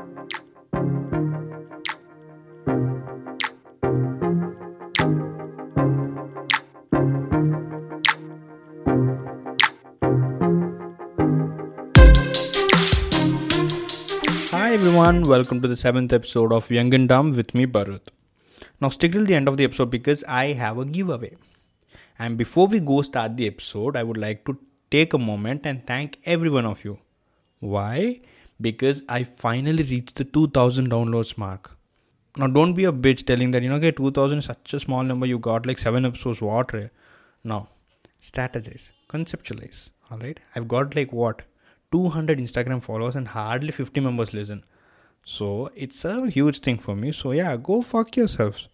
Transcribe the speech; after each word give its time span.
Hi 0.00 0.06
everyone, 14.72 15.22
welcome 15.24 15.60
to 15.60 15.68
the 15.68 15.76
seventh 15.76 16.14
episode 16.14 16.52
of 16.52 16.70
Young 16.70 16.94
and 16.94 17.06
Dumb 17.06 17.32
with 17.36 17.54
me, 17.54 17.66
Bharat. 17.66 18.00
Now, 18.80 18.88
stick 18.88 19.12
till 19.12 19.26
the 19.26 19.34
end 19.34 19.48
of 19.48 19.58
the 19.58 19.64
episode 19.64 19.90
because 19.90 20.24
I 20.24 20.54
have 20.54 20.78
a 20.78 20.86
giveaway. 20.86 21.36
And 22.18 22.38
before 22.38 22.68
we 22.68 22.80
go 22.80 23.02
start 23.02 23.36
the 23.36 23.46
episode, 23.46 23.96
I 23.96 24.04
would 24.04 24.16
like 24.16 24.46
to 24.46 24.58
take 24.90 25.12
a 25.12 25.18
moment 25.18 25.66
and 25.66 25.86
thank 25.86 26.18
every 26.24 26.48
one 26.48 26.64
of 26.64 26.84
you. 26.86 27.00
Why? 27.58 28.20
Because 28.60 29.02
I 29.08 29.24
finally 29.24 29.82
reached 29.82 30.16
the 30.16 30.24
2000 30.24 30.90
downloads 30.90 31.38
mark. 31.38 31.70
Now, 32.36 32.46
don't 32.46 32.74
be 32.74 32.84
a 32.84 32.92
bitch 32.92 33.26
telling 33.26 33.50
that, 33.52 33.62
you 33.62 33.68
know, 33.68 33.76
okay, 33.76 33.90
2000 33.90 34.38
is 34.38 34.44
such 34.44 34.74
a 34.74 34.80
small 34.80 35.02
number, 35.02 35.26
you 35.26 35.38
got 35.38 35.66
like 35.66 35.78
7 35.78 36.04
episodes, 36.04 36.40
what? 36.40 36.72
Re? 36.72 36.90
No. 37.42 37.68
Strategize, 38.22 38.90
conceptualize. 39.08 39.90
Alright? 40.12 40.40
I've 40.54 40.68
got 40.68 40.94
like 40.94 41.12
what? 41.12 41.42
200 41.92 42.38
Instagram 42.38 42.82
followers 42.82 43.16
and 43.16 43.28
hardly 43.28 43.72
50 43.72 44.00
members 44.00 44.32
listen. 44.32 44.64
So 45.24 45.70
it's 45.74 46.04
a 46.04 46.28
huge 46.28 46.60
thing 46.60 46.78
for 46.78 46.94
me. 46.94 47.12
So 47.12 47.32
yeah, 47.32 47.56
go 47.56 47.82
fuck 47.82 48.16
yourselves. 48.16 48.68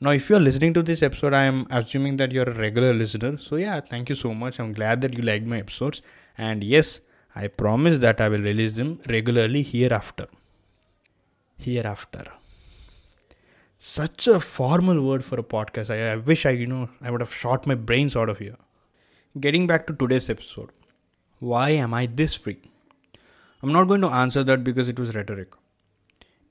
Now, 0.00 0.10
if 0.10 0.28
you're 0.28 0.40
listening 0.40 0.74
to 0.74 0.82
this 0.82 1.02
episode, 1.02 1.34
I 1.34 1.44
am 1.44 1.66
assuming 1.70 2.16
that 2.18 2.32
you're 2.32 2.48
a 2.48 2.58
regular 2.58 2.92
listener. 2.92 3.38
So 3.38 3.56
yeah, 3.56 3.80
thank 3.80 4.08
you 4.08 4.14
so 4.14 4.34
much. 4.34 4.58
I'm 4.60 4.72
glad 4.72 5.00
that 5.02 5.14
you 5.14 5.22
liked 5.22 5.46
my 5.46 5.58
episodes. 5.58 6.02
And 6.36 6.64
yes, 6.64 7.00
I 7.34 7.48
promise 7.48 7.98
that 7.98 8.20
I 8.20 8.28
will 8.28 8.40
release 8.40 8.74
them 8.74 9.00
regularly 9.08 9.62
hereafter. 9.62 10.28
Hereafter. 11.56 12.26
Such 13.78 14.28
a 14.28 14.40
formal 14.40 15.02
word 15.02 15.24
for 15.24 15.38
a 15.38 15.42
podcast. 15.42 15.90
I, 15.90 16.12
I 16.12 16.16
wish 16.16 16.46
I, 16.46 16.50
you 16.50 16.66
know, 16.66 16.88
I 17.02 17.10
would 17.10 17.20
have 17.20 17.34
shot 17.34 17.66
my 17.66 17.74
brains 17.74 18.16
out 18.16 18.28
of 18.28 18.38
here. 18.38 18.56
Getting 19.38 19.66
back 19.66 19.86
to 19.88 19.92
today's 19.92 20.30
episode. 20.30 20.70
Why 21.40 21.70
am 21.70 21.92
I 21.92 22.06
this 22.06 22.34
free? 22.34 22.60
I'm 23.62 23.72
not 23.72 23.88
going 23.88 24.00
to 24.02 24.08
answer 24.08 24.44
that 24.44 24.62
because 24.62 24.88
it 24.88 24.98
was 24.98 25.14
rhetoric. 25.14 25.52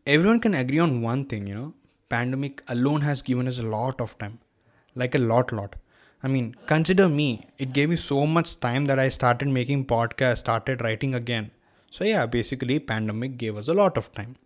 Everyone 0.05 0.39
can 0.39 0.53
agree 0.53 0.79
on 0.79 1.01
one 1.01 1.25
thing, 1.25 1.47
you 1.47 1.55
know. 1.55 1.73
Pandemic 2.09 2.61
alone 2.67 3.01
has 3.01 3.21
given 3.21 3.47
us 3.47 3.57
a 3.57 3.63
lot 3.63 4.01
of 4.01 4.17
time. 4.17 4.39
Like 4.95 5.15
a 5.15 5.19
lot, 5.19 5.51
lot. 5.53 5.75
I 6.23 6.29
mean, 6.29 6.55
consider 6.67 7.09
me. 7.09 7.47
It 7.57 7.73
gave 7.73 7.89
me 7.89 7.97
so 7.97 8.25
much 8.25 8.59
time 8.61 8.85
that 8.85 8.97
I 8.97 9.09
started 9.09 9.49
making 9.49 9.85
podcasts, 9.87 10.37
started 10.37 10.81
writing 10.81 11.13
again. 11.13 11.51
So 11.91 12.05
yeah, 12.05 12.25
basically 12.25 12.79
pandemic 12.79 13.37
gave 13.37 13.57
us 13.57 13.67
a 13.67 13.73
lot 13.73 13.97
of 13.97 14.11
time. 14.13 14.37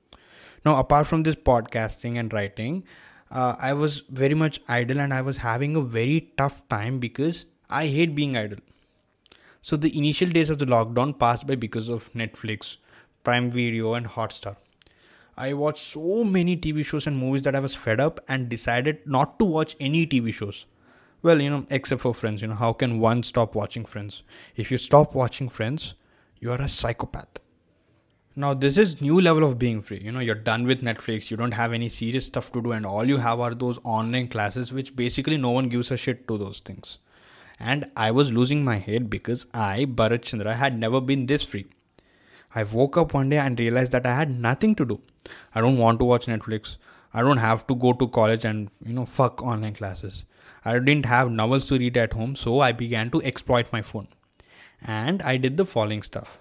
Now, 0.65 0.77
apart 0.77 1.05
from 1.05 1.21
this 1.21 1.35
podcasting 1.35 2.17
and 2.19 2.33
writing, 2.33 2.83
uh, 3.29 3.55
I 3.59 3.73
was 3.73 4.01
very 4.09 4.33
much 4.33 4.59
idle 4.67 4.99
and 4.99 5.13
I 5.13 5.21
was 5.21 5.37
having 5.37 5.75
a 5.75 5.81
very 5.81 6.31
tough 6.35 6.67
time 6.67 6.99
because 6.99 7.45
I 7.69 7.85
hate 7.87 8.15
being 8.15 8.35
idle. 8.35 8.57
So 9.61 9.77
the 9.77 9.95
initial 9.95 10.29
days 10.29 10.49
of 10.49 10.59
the 10.59 10.65
lockdown 10.65 11.19
passed 11.19 11.45
by 11.45 11.55
because 11.55 11.89
of 11.89 12.11
Netflix, 12.13 12.77
Prime 13.23 13.51
Video, 13.51 13.93
and 13.93 14.07
Hotstar. 14.07 14.55
I 15.37 15.53
watched 15.53 15.83
so 15.83 16.23
many 16.23 16.57
TV 16.57 16.83
shows 16.83 17.05
and 17.05 17.17
movies 17.17 17.43
that 17.43 17.55
I 17.55 17.59
was 17.59 17.75
fed 17.75 17.99
up 17.99 18.19
and 18.27 18.49
decided 18.49 19.05
not 19.05 19.37
to 19.37 19.45
watch 19.45 19.75
any 19.79 20.07
TV 20.07 20.33
shows. 20.33 20.65
Well, 21.21 21.41
you 21.41 21.49
know, 21.49 21.65
except 21.69 22.01
for 22.01 22.13
Friends. 22.13 22.41
You 22.41 22.49
know, 22.49 22.55
how 22.55 22.73
can 22.73 22.99
one 22.99 23.23
stop 23.23 23.55
watching 23.55 23.85
Friends? 23.85 24.23
If 24.55 24.71
you 24.71 24.77
stop 24.77 25.15
watching 25.15 25.49
Friends, 25.49 25.93
you 26.39 26.51
are 26.51 26.61
a 26.61 26.69
psychopath. 26.69 27.39
Now, 28.35 28.53
this 28.53 28.77
is 28.77 29.01
new 29.01 29.19
level 29.19 29.43
of 29.43 29.57
being 29.57 29.81
free. 29.81 29.99
You 29.99 30.11
know, 30.11 30.19
you're 30.19 30.35
done 30.35 30.67
with 30.67 30.83
Netflix. 30.83 31.31
You 31.31 31.37
don't 31.37 31.53
have 31.53 31.73
any 31.73 31.89
serious 31.89 32.27
stuff 32.27 32.51
to 32.51 32.61
do, 32.61 32.71
and 32.71 32.85
all 32.85 33.05
you 33.05 33.17
have 33.17 33.39
are 33.39 33.55
those 33.55 33.79
online 33.83 34.27
classes, 34.27 34.71
which 34.71 34.95
basically 34.95 35.37
no 35.37 35.49
one 35.49 35.69
gives 35.69 35.89
a 35.89 35.97
shit 35.97 36.27
to 36.27 36.37
those 36.37 36.59
things 36.59 36.99
and 37.59 37.89
I 37.95 38.11
was 38.11 38.31
losing 38.31 38.63
my 38.63 38.77
head 38.77 39.09
because 39.09 39.45
I, 39.53 39.85
Bharat 39.85 40.23
Chandra, 40.23 40.55
had 40.55 40.77
never 40.77 41.01
been 41.01 41.25
this 41.25 41.43
free. 41.43 41.67
I 42.53 42.63
woke 42.63 42.97
up 42.97 43.13
one 43.13 43.29
day 43.29 43.37
and 43.37 43.59
realized 43.59 43.91
that 43.91 44.05
I 44.05 44.15
had 44.15 44.39
nothing 44.39 44.75
to 44.75 44.85
do. 44.85 45.01
I 45.53 45.61
don't 45.61 45.77
want 45.77 45.99
to 45.99 46.05
watch 46.05 46.27
Netflix. 46.27 46.77
I 47.17 47.21
don't 47.21 47.37
have 47.43 47.65
to 47.65 47.73
go 47.73 47.93
to 47.93 48.07
college 48.07 48.45
and, 48.45 48.69
you 48.85 48.93
know, 48.93 49.03
fuck 49.07 49.41
online 49.41 49.73
classes. 49.73 50.25
I 50.63 50.73
didn't 50.77 51.07
have 51.07 51.31
novels 51.31 51.65
to 51.67 51.79
read 51.79 51.97
at 51.97 52.13
home, 52.13 52.35
so 52.35 52.59
I 52.59 52.71
began 52.71 53.09
to 53.09 53.21
exploit 53.23 53.71
my 53.73 53.81
phone. 53.81 54.07
And 54.83 55.23
I 55.23 55.37
did 55.37 55.57
the 55.57 55.65
following 55.65 56.03
stuff. 56.03 56.37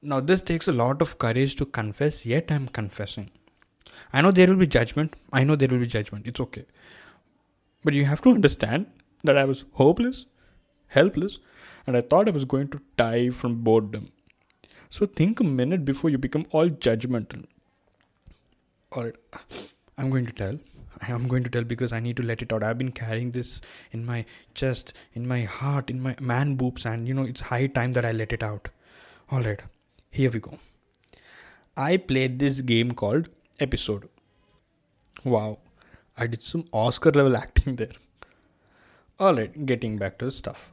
Now, 0.00 0.20
this 0.20 0.40
takes 0.40 0.68
a 0.68 0.72
lot 0.72 1.02
of 1.02 1.18
courage 1.18 1.56
to 1.56 1.66
confess, 1.66 2.24
yet 2.24 2.50
I'm 2.50 2.68
confessing. 2.68 3.30
I 4.10 4.22
know 4.22 4.30
there 4.30 4.46
will 4.46 4.62
be 4.62 4.66
judgment. 4.66 5.16
I 5.34 5.44
know 5.44 5.54
there 5.54 5.68
will 5.68 5.80
be 5.80 5.86
judgment. 5.86 6.26
It's 6.26 6.40
okay. 6.40 6.64
But 7.84 7.92
you 7.92 8.06
have 8.06 8.22
to 8.22 8.30
understand 8.30 8.86
that 9.24 9.36
I 9.36 9.44
was 9.44 9.66
hopeless, 9.72 10.24
helpless, 10.86 11.40
and 11.86 11.94
I 11.94 12.00
thought 12.00 12.26
I 12.26 12.30
was 12.30 12.46
going 12.46 12.68
to 12.68 12.80
die 12.96 13.28
from 13.28 13.62
boredom. 13.64 14.12
So 14.88 15.04
think 15.04 15.40
a 15.40 15.44
minute 15.44 15.84
before 15.84 16.08
you 16.08 16.16
become 16.16 16.46
all 16.52 16.70
judgmental. 16.70 17.44
Alright, 18.90 19.16
I'm 19.98 20.08
going 20.08 20.24
to 20.24 20.32
tell. 20.32 20.58
I 21.06 21.12
am 21.12 21.28
going 21.28 21.44
to 21.44 21.50
tell 21.50 21.62
because 21.62 21.92
I 21.92 22.00
need 22.00 22.16
to 22.16 22.22
let 22.22 22.40
it 22.40 22.52
out. 22.54 22.62
I've 22.62 22.78
been 22.78 22.90
carrying 22.90 23.32
this 23.32 23.60
in 23.92 24.06
my 24.06 24.24
chest, 24.54 24.94
in 25.12 25.28
my 25.28 25.42
heart, 25.42 25.90
in 25.90 26.00
my 26.00 26.16
man 26.20 26.54
boobs, 26.54 26.86
and 26.86 27.06
you 27.06 27.12
know, 27.12 27.24
it's 27.24 27.42
high 27.42 27.66
time 27.66 27.92
that 27.92 28.06
I 28.06 28.12
let 28.12 28.32
it 28.32 28.42
out. 28.42 28.68
Alright, 29.30 29.60
here 30.10 30.30
we 30.30 30.40
go. 30.40 30.58
I 31.76 31.98
played 31.98 32.38
this 32.38 32.62
game 32.62 32.92
called 32.92 33.28
Episode. 33.60 34.08
Wow, 35.22 35.58
I 36.16 36.26
did 36.26 36.42
some 36.42 36.64
Oscar 36.72 37.12
level 37.12 37.36
acting 37.44 37.76
there. 37.76 37.92
Alright, 39.20 39.66
getting 39.66 39.98
back 39.98 40.18
to 40.18 40.24
the 40.26 40.32
stuff. 40.32 40.72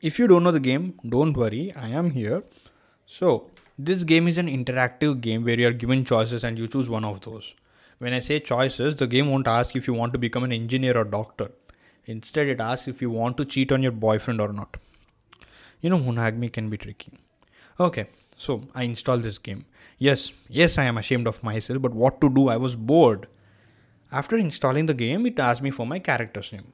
If 0.00 0.18
you 0.18 0.26
don't 0.26 0.42
know 0.42 0.52
the 0.52 0.58
game, 0.58 0.98
don't 1.06 1.36
worry, 1.36 1.70
I 1.76 1.88
am 1.88 2.12
here. 2.12 2.44
So, 3.04 3.50
this 3.78 4.04
game 4.04 4.28
is 4.28 4.38
an 4.38 4.48
interactive 4.48 5.20
game 5.20 5.44
where 5.44 5.58
you 5.58 5.66
are 5.68 5.72
given 5.72 6.04
choices 6.04 6.44
and 6.44 6.58
you 6.58 6.68
choose 6.68 6.88
one 6.88 7.04
of 7.04 7.20
those. 7.22 7.54
When 7.98 8.12
I 8.12 8.20
say 8.20 8.40
choices, 8.40 8.96
the 8.96 9.06
game 9.06 9.30
won't 9.30 9.46
ask 9.46 9.76
if 9.76 9.86
you 9.86 9.94
want 9.94 10.12
to 10.12 10.18
become 10.18 10.44
an 10.44 10.52
engineer 10.52 10.96
or 10.98 11.04
doctor. 11.04 11.52
Instead, 12.04 12.48
it 12.48 12.60
asks 12.60 12.88
if 12.88 13.00
you 13.00 13.10
want 13.10 13.36
to 13.36 13.44
cheat 13.44 13.70
on 13.70 13.82
your 13.82 13.92
boyfriend 13.92 14.40
or 14.40 14.52
not. 14.52 14.76
You 15.80 15.90
know, 15.90 15.98
monogamy 15.98 16.48
can 16.48 16.68
be 16.68 16.76
tricky. 16.76 17.12
Okay, 17.78 18.08
so 18.36 18.62
I 18.74 18.82
installed 18.82 19.22
this 19.22 19.38
game. 19.38 19.66
Yes, 19.98 20.32
yes, 20.48 20.78
I 20.78 20.84
am 20.84 20.98
ashamed 20.98 21.26
of 21.28 21.42
myself, 21.42 21.80
but 21.80 21.94
what 21.94 22.20
to 22.20 22.28
do? 22.28 22.48
I 22.48 22.56
was 22.56 22.74
bored. 22.74 23.28
After 24.10 24.36
installing 24.36 24.86
the 24.86 24.94
game, 24.94 25.24
it 25.26 25.38
asked 25.38 25.62
me 25.62 25.70
for 25.70 25.86
my 25.86 25.98
character's 25.98 26.52
name. 26.52 26.72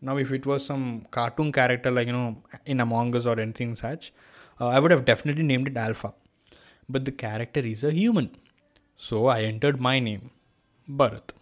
Now, 0.00 0.16
if 0.16 0.32
it 0.32 0.44
was 0.44 0.66
some 0.66 1.06
cartoon 1.12 1.52
character 1.52 1.90
like, 1.90 2.08
you 2.08 2.12
know, 2.12 2.42
in 2.66 2.80
Among 2.80 3.14
Us 3.14 3.26
or 3.26 3.38
anything 3.38 3.76
such, 3.76 4.12
uh, 4.62 4.68
I 4.68 4.78
would 4.78 4.90
have 4.90 5.04
definitely 5.04 5.42
named 5.42 5.68
it 5.68 5.76
Alpha. 5.76 6.14
But 6.88 7.04
the 7.04 7.12
character 7.12 7.60
is 7.60 7.84
a 7.84 7.92
human. 7.92 8.30
So 8.96 9.26
I 9.26 9.42
entered 9.42 9.80
my 9.80 9.98
name, 9.98 10.30
Bharat. 10.88 11.32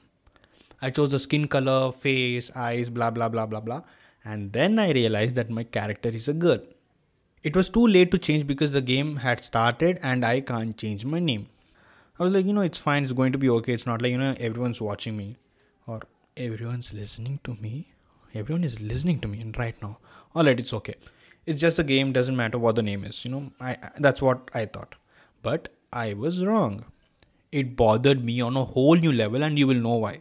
I 0.82 0.90
chose 0.90 1.10
the 1.10 1.18
skin 1.18 1.46
color, 1.48 1.92
face, 1.92 2.50
eyes, 2.54 2.88
blah 2.88 3.10
blah 3.10 3.28
blah 3.28 3.46
blah 3.46 3.60
blah. 3.60 3.82
And 4.24 4.52
then 4.52 4.78
I 4.78 4.90
realized 4.92 5.34
that 5.34 5.50
my 5.50 5.64
character 5.64 6.08
is 6.20 6.28
a 6.28 6.32
girl. 6.32 6.60
It 7.42 7.56
was 7.56 7.68
too 7.68 7.86
late 7.86 8.10
to 8.12 8.18
change 8.18 8.46
because 8.46 8.72
the 8.72 8.82
game 8.82 9.16
had 9.16 9.44
started 9.44 10.00
and 10.02 10.24
I 10.24 10.40
can't 10.40 10.76
change 10.76 11.04
my 11.04 11.20
name. 11.20 11.46
I 12.18 12.24
was 12.24 12.32
like, 12.34 12.46
you 12.46 12.52
know, 12.52 12.60
it's 12.60 12.78
fine, 12.78 13.04
it's 13.04 13.14
going 13.14 13.32
to 13.32 13.38
be 13.38 13.48
okay. 13.50 13.72
It's 13.72 13.86
not 13.86 14.02
like, 14.02 14.12
you 14.12 14.18
know, 14.18 14.34
everyone's 14.38 14.80
watching 14.80 15.16
me 15.16 15.36
or 15.86 16.00
everyone's 16.36 16.92
listening 16.92 17.40
to 17.44 17.54
me 17.60 17.72
everyone 18.34 18.64
is 18.64 18.80
listening 18.80 19.20
to 19.20 19.28
me 19.28 19.40
and 19.40 19.58
right 19.58 19.80
now 19.82 19.98
all 20.34 20.44
right 20.44 20.60
it's 20.60 20.72
okay 20.72 20.94
it's 21.50 21.60
just 21.66 21.78
a 21.82 21.86
game 21.90 22.12
doesn't 22.16 22.36
matter 22.40 22.58
what 22.64 22.76
the 22.76 22.82
name 22.88 23.04
is 23.04 23.24
you 23.24 23.30
know? 23.30 23.50
I, 23.60 23.76
that's 23.98 24.22
what 24.22 24.50
i 24.54 24.64
thought. 24.66 24.94
But 25.42 25.68
i 25.92 26.14
was 26.14 26.44
wrong. 26.44 26.84
It 27.50 27.76
bothered 27.76 28.24
me 28.24 28.40
on 28.40 28.56
a 28.56 28.64
whole 28.64 28.94
new 28.94 29.12
level 29.12 29.42
and 29.42 29.58
you 29.58 29.66
will 29.66 29.82
know 29.86 29.96
why. 30.06 30.20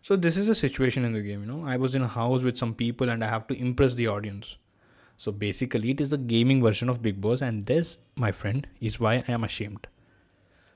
So 0.00 0.16
this 0.16 0.36
is 0.36 0.48
a 0.48 0.54
situation 0.54 1.04
in 1.04 1.12
the 1.12 1.20
game 1.20 1.40
you 1.40 1.52
know? 1.52 1.64
I 1.66 1.76
was 1.76 1.94
in 1.94 2.02
a 2.02 2.08
house 2.08 2.42
with 2.42 2.58
some 2.64 2.74
people 2.74 3.08
and 3.08 3.24
i 3.24 3.28
have 3.28 3.46
to 3.48 3.58
impress 3.68 3.94
the 3.94 4.08
audience. 4.08 4.56
So 5.16 5.32
basically 5.32 5.90
it 5.90 6.00
is 6.00 6.12
a 6.12 6.18
gaming 6.34 6.62
version 6.62 6.88
of 6.88 7.02
Bigg 7.02 7.20
Boss 7.20 7.42
and 7.42 7.66
this 7.66 7.98
my 8.16 8.32
friend 8.32 8.66
is 8.80 8.98
why 8.98 9.14
i 9.28 9.32
am 9.32 9.44
ashamed. 9.44 9.86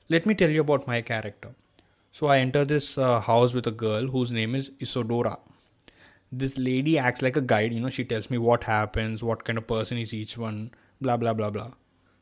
Let 0.09 0.25
me 0.25 0.35
tell 0.35 0.49
you 0.49 0.61
about 0.61 0.87
my 0.87 1.01
character. 1.01 1.55
So 2.11 2.27
i 2.27 2.39
enter 2.47 2.65
this 2.65 2.97
uh, 2.97 3.19
house 3.19 3.53
with 3.53 3.67
a 3.67 3.77
girl 3.85 4.07
whose 4.17 4.31
name 4.31 4.55
is 4.55 4.71
isadora 4.79 5.37
this 6.31 6.57
lady 6.57 6.97
acts 6.97 7.21
like 7.21 7.37
a 7.37 7.41
guide 7.41 7.73
you 7.73 7.79
know 7.79 7.89
she 7.89 8.03
tells 8.03 8.29
me 8.29 8.37
what 8.37 8.63
happens 8.65 9.23
what 9.23 9.43
kind 9.45 9.57
of 9.57 9.67
person 9.67 9.97
is 9.97 10.13
each 10.13 10.37
one 10.37 10.71
blah 11.01 11.17
blah 11.17 11.33
blah 11.33 11.49
blah. 11.49 11.71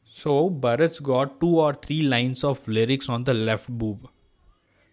So 0.06 0.50
bharat's 0.50 1.00
got 1.00 1.40
two 1.40 1.60
or 1.60 1.74
three 1.74 2.02
lines 2.02 2.44
of 2.44 2.68
lyrics 2.68 3.10
on 3.10 3.24
the 3.26 3.34
left 3.34 3.70
boob. 3.70 4.08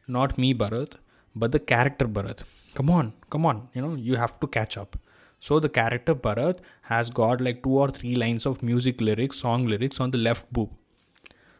Not 0.09 0.37
me 0.38 0.53
bharat 0.55 0.94
but 1.37 1.53
the 1.53 1.61
character 1.61 2.06
bharat. 2.06 2.43
Come 2.75 2.91
on 2.91 3.12
come 3.31 3.47
on 3.47 3.69
you 3.75 3.82
know 3.82 3.94
you 3.94 4.17
have 4.17 4.38
to 4.41 4.47
catch 4.47 4.76
up. 4.76 4.99
So 5.41 5.58
the 5.61 5.69
character 5.69 6.15
bharat 6.15 6.58
has 6.82 7.11
got 7.11 7.41
like 7.41 7.62
two 7.62 7.79
or 7.79 7.91
three 7.91 8.15
lines 8.15 8.47
of 8.47 8.62
music 8.62 9.00
lyrics 9.00 9.38
song 9.41 9.67
lyrics 9.67 10.00
on 10.00 10.11
the 10.11 10.19
left 10.19 10.53
boob. 10.53 10.70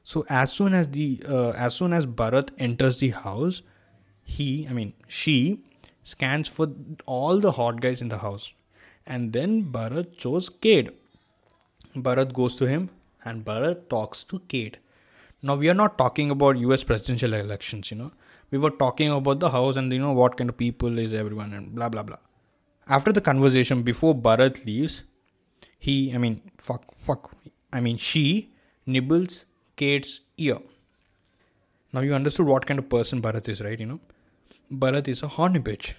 So 0.05 0.25
as 0.29 0.53
soon 0.53 0.75
as 0.75 0.89
the 0.89 1.23
uh, 1.29 1.51
as 1.51 1.75
soon 1.75 1.93
as 1.93 2.07
Bharat 2.07 2.51
enters 2.59 2.99
the 2.99 3.11
house, 3.11 3.63
he 4.23 4.67
I 4.69 4.73
mean 4.73 4.95
she 5.07 5.65
scans 6.05 6.49
for 6.49 6.69
all 7.07 7.39
the 7.39 7.53
hot 7.53 7.81
guys 7.81 8.01
in 8.01 8.09
the 8.09 8.19
house, 8.19 8.53
and 9.07 9.33
then 9.33 9.65
Bharat 9.73 10.17
chose 10.17 10.49
Cade. 10.49 10.93
Bharat 11.97 12.33
goes 12.33 12.57
to 12.57 12.67
him, 12.67 12.91
and 13.25 13.45
Bharat 13.45 13.89
talks 13.89 14.25
to 14.25 14.41
Cade. 14.49 14.79
Now 15.43 15.57
we 15.57 15.69
are 15.69 15.75
not 15.75 15.99
talking 15.99 16.31
about 16.31 16.57
U.S. 16.59 16.85
presidential 16.85 17.35
elections, 17.35 17.91
you 17.91 17.97
know. 17.97 18.13
We 18.51 18.59
were 18.59 18.71
talking 18.71 19.11
about 19.11 19.41
the 19.41 19.51
house 19.51 19.77
and 19.77 19.93
you 19.93 19.99
know 19.99 20.13
what 20.13 20.37
kind 20.37 20.51
of 20.51 20.57
people 20.57 20.99
is 20.99 21.15
everyone 21.15 21.53
and 21.53 21.75
blah 21.75 21.89
blah 21.89 22.03
blah. 22.03 22.19
After 22.87 23.13
the 23.13 23.21
conversation, 23.21 23.83
before 23.83 24.15
Bharat 24.15 24.65
leaves, 24.67 25.05
he 25.79 26.15
I 26.15 26.19
mean 26.19 26.43
fuck 26.59 26.95
fuck 26.95 27.35
I 27.73 27.81
mean 27.81 27.97
she 27.97 28.53
nibbles 28.87 29.45
Cade's 29.77 30.21
ear. 30.37 30.59
Now 31.93 32.01
you 32.01 32.15
understood 32.15 32.47
what 32.47 32.67
kind 32.67 32.79
of 32.79 32.89
person 32.89 33.23
Bharat 33.23 33.49
is, 33.49 33.61
right? 33.63 33.79
You 33.79 33.87
know, 33.87 34.01
Bharat 34.73 35.07
is 35.07 35.23
a 35.23 35.29
horny 35.29 35.61
bitch. 35.61 35.93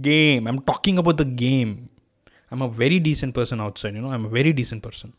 Game. 0.00 0.48
I'm 0.48 0.60
talking 0.62 0.98
about 0.98 1.16
the 1.16 1.24
game. 1.24 1.90
I'm 2.50 2.60
a 2.60 2.68
very 2.68 2.98
decent 2.98 3.36
person 3.36 3.60
outside. 3.60 3.94
You 3.94 4.00
know, 4.00 4.10
I'm 4.10 4.24
a 4.24 4.28
very 4.28 4.52
decent 4.52 4.82
person. 4.82 5.12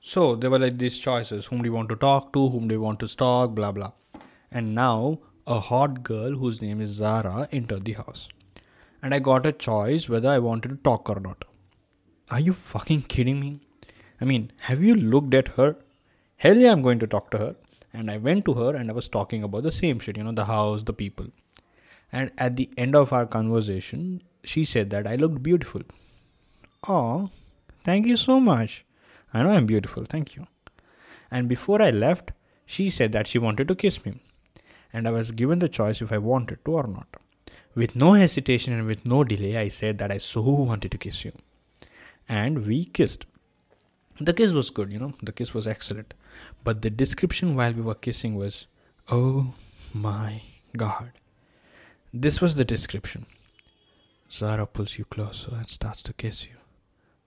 So 0.00 0.34
there 0.34 0.48
were 0.48 0.58
like 0.58 0.78
these 0.78 0.98
choices: 0.98 1.46
whom 1.46 1.60
do 1.60 1.68
you 1.68 1.74
want 1.74 1.90
to 1.90 1.96
talk 1.96 2.32
to, 2.32 2.48
whom 2.48 2.68
do 2.68 2.74
you 2.74 2.80
want 2.80 3.00
to 3.00 3.08
stalk, 3.08 3.54
blah 3.54 3.70
blah. 3.70 3.92
And 4.50 4.74
now 4.74 5.18
a 5.46 5.60
hot 5.60 6.02
girl 6.02 6.36
whose 6.36 6.62
name 6.62 6.80
is 6.80 6.88
Zara 7.02 7.48
entered 7.52 7.84
the 7.84 7.92
house, 7.92 8.28
and 9.02 9.14
I 9.14 9.18
got 9.18 9.44
a 9.44 9.52
choice 9.52 10.08
whether 10.08 10.30
I 10.30 10.38
wanted 10.38 10.70
to 10.70 10.76
talk 10.76 11.10
or 11.10 11.20
not. 11.20 11.44
Are 12.30 12.40
you 12.40 12.54
fucking 12.54 13.02
kidding 13.02 13.40
me? 13.40 13.60
I 14.22 14.24
mean, 14.24 14.52
have 14.70 14.82
you 14.82 14.94
looked 14.94 15.34
at 15.34 15.48
her? 15.58 15.76
Hell 16.36 16.56
yeah, 16.56 16.72
I'm 16.72 16.80
going 16.80 16.98
to 17.00 17.06
talk 17.06 17.30
to 17.32 17.38
her. 17.38 17.56
And 17.92 18.10
I 18.10 18.16
went 18.16 18.46
to 18.46 18.54
her 18.54 18.74
and 18.74 18.90
I 18.90 18.94
was 18.94 19.06
talking 19.06 19.42
about 19.42 19.64
the 19.64 19.72
same 19.72 19.98
shit, 19.98 20.16
you 20.16 20.24
know, 20.24 20.32
the 20.32 20.46
house, 20.46 20.82
the 20.82 20.94
people. 20.94 21.26
And 22.12 22.30
at 22.36 22.56
the 22.56 22.68
end 22.76 22.94
of 22.94 23.12
our 23.12 23.26
conversation, 23.26 24.22
she 24.44 24.64
said 24.64 24.90
that 24.90 25.06
I 25.06 25.16
looked 25.16 25.42
beautiful. 25.42 25.82
Oh, 26.86 27.30
thank 27.84 28.06
you 28.06 28.16
so 28.16 28.38
much. 28.38 28.84
I 29.32 29.42
know 29.42 29.50
I'm 29.50 29.66
beautiful, 29.66 30.04
thank 30.04 30.36
you. 30.36 30.46
And 31.30 31.48
before 31.48 31.80
I 31.80 31.90
left, 31.90 32.32
she 32.66 32.90
said 32.90 33.12
that 33.12 33.26
she 33.26 33.38
wanted 33.38 33.68
to 33.68 33.74
kiss 33.74 34.04
me. 34.04 34.20
And 34.92 35.08
I 35.08 35.10
was 35.10 35.30
given 35.30 35.58
the 35.58 35.68
choice 35.68 36.02
if 36.02 36.12
I 36.12 36.18
wanted 36.18 36.62
to 36.64 36.72
or 36.72 36.86
not. 36.86 37.06
With 37.74 37.96
no 37.96 38.12
hesitation 38.12 38.74
and 38.74 38.86
with 38.86 39.06
no 39.06 39.24
delay, 39.24 39.56
I 39.56 39.68
said 39.68 39.96
that 39.98 40.12
I 40.12 40.18
so 40.18 40.42
wanted 40.42 40.90
to 40.92 40.98
kiss 40.98 41.24
you. 41.24 41.32
And 42.28 42.66
we 42.66 42.84
kissed. 42.84 43.24
The 44.20 44.34
kiss 44.34 44.52
was 44.52 44.68
good, 44.68 44.92
you 44.92 44.98
know, 44.98 45.14
the 45.22 45.32
kiss 45.32 45.54
was 45.54 45.66
excellent. 45.66 46.12
But 46.62 46.82
the 46.82 46.90
description 46.90 47.56
while 47.56 47.72
we 47.72 47.80
were 47.80 47.94
kissing 47.94 48.36
was, 48.36 48.66
Oh 49.10 49.54
my 49.94 50.42
god. 50.76 51.12
This 52.14 52.42
was 52.42 52.56
the 52.56 52.64
description. 52.66 53.24
Zara 54.30 54.66
pulls 54.66 54.98
you 54.98 55.06
closer 55.06 55.54
and 55.54 55.66
starts 55.66 56.02
to 56.02 56.12
kiss 56.12 56.44
you. 56.44 56.56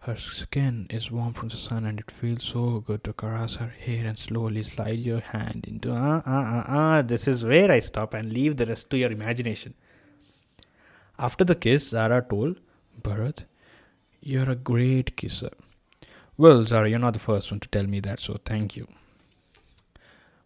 Her 0.02 0.16
skin 0.16 0.86
is 0.92 1.10
warm 1.10 1.34
from 1.34 1.48
the 1.48 1.58
sun 1.58 1.86
and 1.86 2.00
it 2.00 2.12
feels 2.12 2.44
so 2.44 2.84
good 2.86 3.04
to 3.06 3.14
caress 3.14 3.56
her 3.56 3.70
hair 3.70 4.06
and 4.06 4.16
slowly 4.20 4.62
slide 4.62 5.00
your 5.00 5.22
hand 5.22 5.66
into 5.68 5.92
ah 5.92 6.22
ah 6.24 6.46
ah 6.58 6.66
ah. 6.68 7.02
This 7.02 7.28
is 7.28 7.44
where 7.44 7.72
I 7.72 7.80
stop 7.80 8.14
and 8.14 8.32
leave 8.32 8.58
the 8.58 8.68
rest 8.68 8.92
to 8.92 8.98
your 9.00 9.12
imagination. 9.12 9.74
After 11.18 11.44
the 11.44 11.56
kiss, 11.56 11.90
Zara 11.90 12.22
told 12.22 12.60
Bharat, 13.02 13.46
You're 14.22 14.52
a 14.52 14.56
great 14.56 15.18
kisser. 15.18 15.50
Well, 16.38 16.64
Zara, 16.68 16.88
you're 16.88 17.00
not 17.00 17.14
the 17.14 17.20
first 17.20 17.50
one 17.50 17.60
to 17.62 17.68
tell 17.70 17.88
me 17.88 18.02
that, 18.02 18.20
so 18.20 18.40
thank 18.46 18.78
you. 18.78 18.88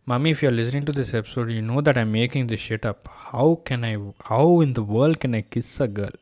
Mommy, 0.10 0.32
if 0.32 0.42
you're 0.42 0.52
listening 0.52 0.86
to 0.86 0.92
this 0.92 1.14
episode, 1.14 1.52
you 1.52 1.62
know 1.62 1.82
that 1.82 1.96
I'm 1.96 2.12
making 2.12 2.48
this 2.48 2.60
shit 2.60 2.84
up. 2.84 3.08
How 3.08 3.62
can 3.64 3.86
I, 3.86 3.96
how 4.24 4.60
in 4.60 4.74
the 4.74 4.82
world 4.82 5.20
can 5.20 5.36
I 5.36 5.42
kiss 5.42 5.80
a 5.80 5.88
girl? 5.88 6.16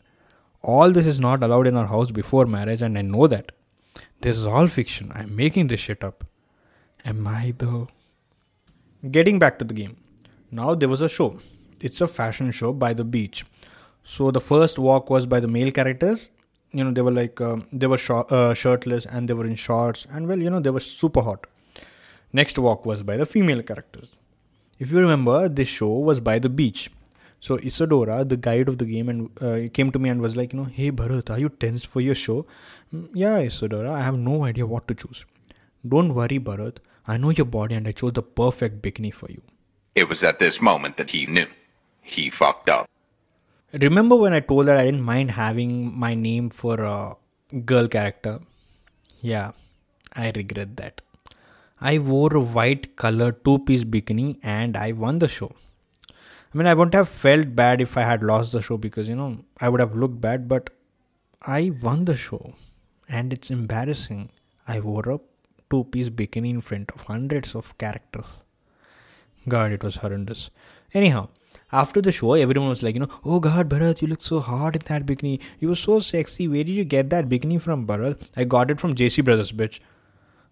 All 0.61 0.91
this 0.91 1.05
is 1.05 1.21
not 1.21 1.41
allowed 1.41 1.67
in 1.67 1.77
our 1.77 1.85
house 1.85 2.11
before 2.11 2.45
marriage, 2.45 2.81
and 2.81 2.97
I 2.97 3.01
know 3.01 3.27
that. 3.27 3.53
This 4.19 4.37
is 4.37 4.45
all 4.45 4.67
fiction. 4.67 5.13
I'm 5.15 5.33
making 5.37 5.67
this 5.67 5.79
shit 5.79 6.03
up. 6.03 6.25
Am 7.05 7.25
I 7.25 7.53
though? 7.57 7.87
Getting 9.09 9.39
back 9.39 9.57
to 9.59 9.63
the 9.63 9.73
game. 9.73 9.95
Now 10.51 10.75
there 10.75 10.89
was 10.89 11.01
a 11.01 11.07
show. 11.07 11.39
It's 11.79 12.01
a 12.01 12.09
fashion 12.09 12.51
show 12.51 12.73
by 12.73 12.93
the 12.93 13.05
beach. 13.05 13.45
So 14.03 14.31
the 14.31 14.41
first 14.41 14.77
walk 14.77 15.09
was 15.09 15.25
by 15.25 15.39
the 15.39 15.47
male 15.47 15.71
characters, 15.71 16.29
you 16.73 16.83
know 16.83 16.91
they 16.91 17.01
were 17.01 17.11
like 17.11 17.39
um, 17.39 17.67
they 17.71 17.87
were 17.87 17.97
sh- 17.97 18.11
uh, 18.11 18.53
shirtless 18.53 19.05
and 19.05 19.29
they 19.29 19.33
were 19.33 19.45
in 19.45 19.55
shorts 19.55 20.05
and 20.11 20.27
well 20.27 20.41
you 20.41 20.49
know 20.49 20.59
they 20.59 20.69
were 20.69 20.81
super 20.81 21.21
hot 21.21 21.47
next 22.33 22.57
walk 22.57 22.85
was 22.85 23.03
by 23.03 23.17
the 23.17 23.25
female 23.25 23.61
characters. 23.63 24.09
If 24.79 24.91
you 24.91 24.99
remember 24.99 25.49
this 25.49 25.67
show 25.67 25.89
was 25.89 26.19
by 26.19 26.39
the 26.39 26.49
beach. 26.49 26.89
So 27.39 27.57
isadora 27.57 28.23
the 28.25 28.37
guide 28.37 28.67
of 28.67 28.77
the 28.77 28.85
game 28.85 29.09
and 29.09 29.29
uh, 29.41 29.69
came 29.73 29.91
to 29.91 29.99
me 29.99 30.09
and 30.09 30.21
was 30.21 30.35
like 30.35 30.53
you 30.53 30.59
know 30.59 30.65
hey 30.65 30.91
bharat 30.91 31.29
are 31.29 31.39
you 31.39 31.49
tensed 31.49 31.87
for 31.87 32.01
your 32.01 32.15
show? 32.15 32.45
Mm, 32.93 33.09
yeah 33.13 33.37
isadora 33.37 33.93
i 33.93 34.01
have 34.01 34.17
no 34.17 34.43
idea 34.45 34.65
what 34.65 34.87
to 34.87 34.95
choose. 34.95 35.25
Don't 35.87 36.15
worry 36.15 36.39
bharat. 36.39 36.77
I 37.07 37.17
know 37.17 37.29
your 37.29 37.45
body 37.45 37.75
and 37.75 37.87
i 37.87 37.91
chose 37.91 38.13
the 38.13 38.23
perfect 38.23 38.81
bikini 38.81 39.13
for 39.13 39.29
you. 39.31 39.41
It 39.95 40.09
was 40.09 40.23
at 40.23 40.39
this 40.39 40.61
moment 40.61 40.97
that 40.97 41.11
he 41.11 41.25
knew. 41.25 41.47
He 42.01 42.29
fucked 42.29 42.69
up. 42.69 42.89
Remember 43.73 44.15
when 44.15 44.33
I 44.33 44.39
told 44.39 44.67
that 44.67 44.77
I 44.77 44.85
didn't 44.85 45.01
mind 45.01 45.31
having 45.31 45.97
my 45.99 46.13
name 46.13 46.49
for 46.49 46.81
a 46.81 47.15
girl 47.65 47.87
character? 47.87 48.39
Yeah, 49.21 49.51
I 50.13 50.31
regret 50.35 50.77
that. 50.77 51.01
I 51.79 51.99
wore 51.99 52.35
a 52.35 52.41
white 52.41 52.95
color 52.95 53.31
two 53.31 53.59
piece 53.59 53.83
bikini 53.83 54.39
and 54.41 54.75
I 54.75 54.91
won 54.91 55.19
the 55.19 55.27
show. 55.27 55.53
I 56.09 56.57
mean, 56.57 56.65
I 56.65 56.73
wouldn't 56.73 56.95
have 56.95 57.09
felt 57.09 57.55
bad 57.55 57.81
if 57.81 57.97
I 57.97 58.01
had 58.01 58.23
lost 58.23 58.51
the 58.51 58.61
show 58.61 58.77
because, 58.77 59.07
you 59.07 59.15
know, 59.15 59.43
I 59.59 59.69
would 59.69 59.79
have 59.79 59.95
looked 59.95 60.19
bad, 60.19 60.47
but 60.47 60.71
I 61.41 61.71
won 61.81 62.05
the 62.05 62.15
show 62.15 62.53
and 63.07 63.31
it's 63.31 63.51
embarrassing. 63.51 64.31
I 64.67 64.79
wore 64.79 65.09
a 65.09 65.19
two 65.69 65.83
piece 65.83 66.09
bikini 66.09 66.49
in 66.49 66.61
front 66.61 66.89
of 66.95 67.01
hundreds 67.01 67.53
of 67.53 67.77
characters. 67.77 68.25
God, 69.47 69.71
it 69.71 69.83
was 69.83 69.97
horrendous. 69.97 70.49
Anyhow, 70.93 71.29
after 71.71 72.01
the 72.01 72.11
show, 72.11 72.33
everyone 72.33 72.69
was 72.69 72.81
like, 72.81 72.95
you 72.95 73.01
know, 73.01 73.09
oh 73.23 73.39
God, 73.39 73.69
Bharat, 73.69 74.01
you 74.01 74.07
look 74.07 74.21
so 74.21 74.39
hot 74.39 74.75
in 74.75 74.81
that 74.85 75.05
bikini. 75.05 75.39
You 75.59 75.69
were 75.69 75.75
so 75.75 75.99
sexy. 75.99 76.47
Where 76.47 76.63
did 76.63 76.73
you 76.73 76.85
get 76.85 77.09
that 77.11 77.29
bikini 77.29 77.61
from, 77.61 77.85
Bharat? 77.85 78.31
I 78.35 78.45
got 78.45 78.71
it 78.71 78.79
from 78.79 78.95
JC 78.95 79.23
Brothers, 79.23 79.51
bitch. 79.51 79.79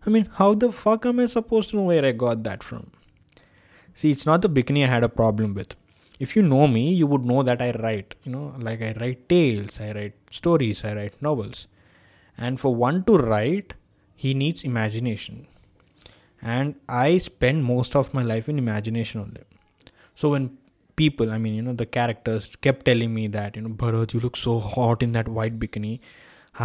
I 0.05 0.09
mean, 0.09 0.29
how 0.33 0.53
the 0.53 0.71
fuck 0.71 1.05
am 1.05 1.19
I 1.19 1.25
supposed 1.25 1.71
to 1.71 1.77
know 1.77 1.83
where 1.83 2.05
I 2.05 2.11
got 2.11 2.43
that 2.43 2.63
from? 2.63 2.91
See, 3.93 4.11
it's 4.11 4.25
not 4.25 4.41
the 4.41 4.49
bikini 4.49 4.83
I 4.83 4.87
had 4.87 5.03
a 5.03 5.09
problem 5.09 5.53
with. 5.53 5.75
If 6.19 6.35
you 6.35 6.41
know 6.41 6.67
me, 6.67 6.93
you 6.93 7.07
would 7.07 7.25
know 7.25 7.43
that 7.43 7.61
I 7.61 7.71
write, 7.71 8.15
you 8.23 8.31
know, 8.31 8.53
like 8.57 8.81
I 8.81 8.93
write 8.99 9.27
tales, 9.27 9.81
I 9.81 9.91
write 9.91 10.13
stories, 10.31 10.83
I 10.85 10.93
write 10.93 11.21
novels. 11.21 11.67
And 12.37 12.59
for 12.59 12.73
one 12.73 13.03
to 13.05 13.17
write, 13.17 13.73
he 14.15 14.33
needs 14.33 14.63
imagination. 14.63 15.47
And 16.41 16.75
I 16.87 17.17
spend 17.17 17.65
most 17.65 17.95
of 17.95 18.13
my 18.13 18.21
life 18.23 18.47
in 18.47 18.57
imagination 18.57 19.21
only. 19.21 19.41
So 20.13 20.29
when 20.29 20.57
people 20.95 21.31
i 21.31 21.37
mean 21.37 21.55
you 21.55 21.61
know 21.61 21.73
the 21.73 21.85
characters 21.85 22.51
kept 22.67 22.85
telling 22.85 23.13
me 23.13 23.27
that 23.27 23.55
you 23.55 23.61
know 23.61 23.73
bharat 23.81 24.13
you 24.13 24.19
look 24.19 24.37
so 24.37 24.59
hot 24.59 25.03
in 25.07 25.11
that 25.17 25.27
white 25.27 25.59
bikini 25.63 25.99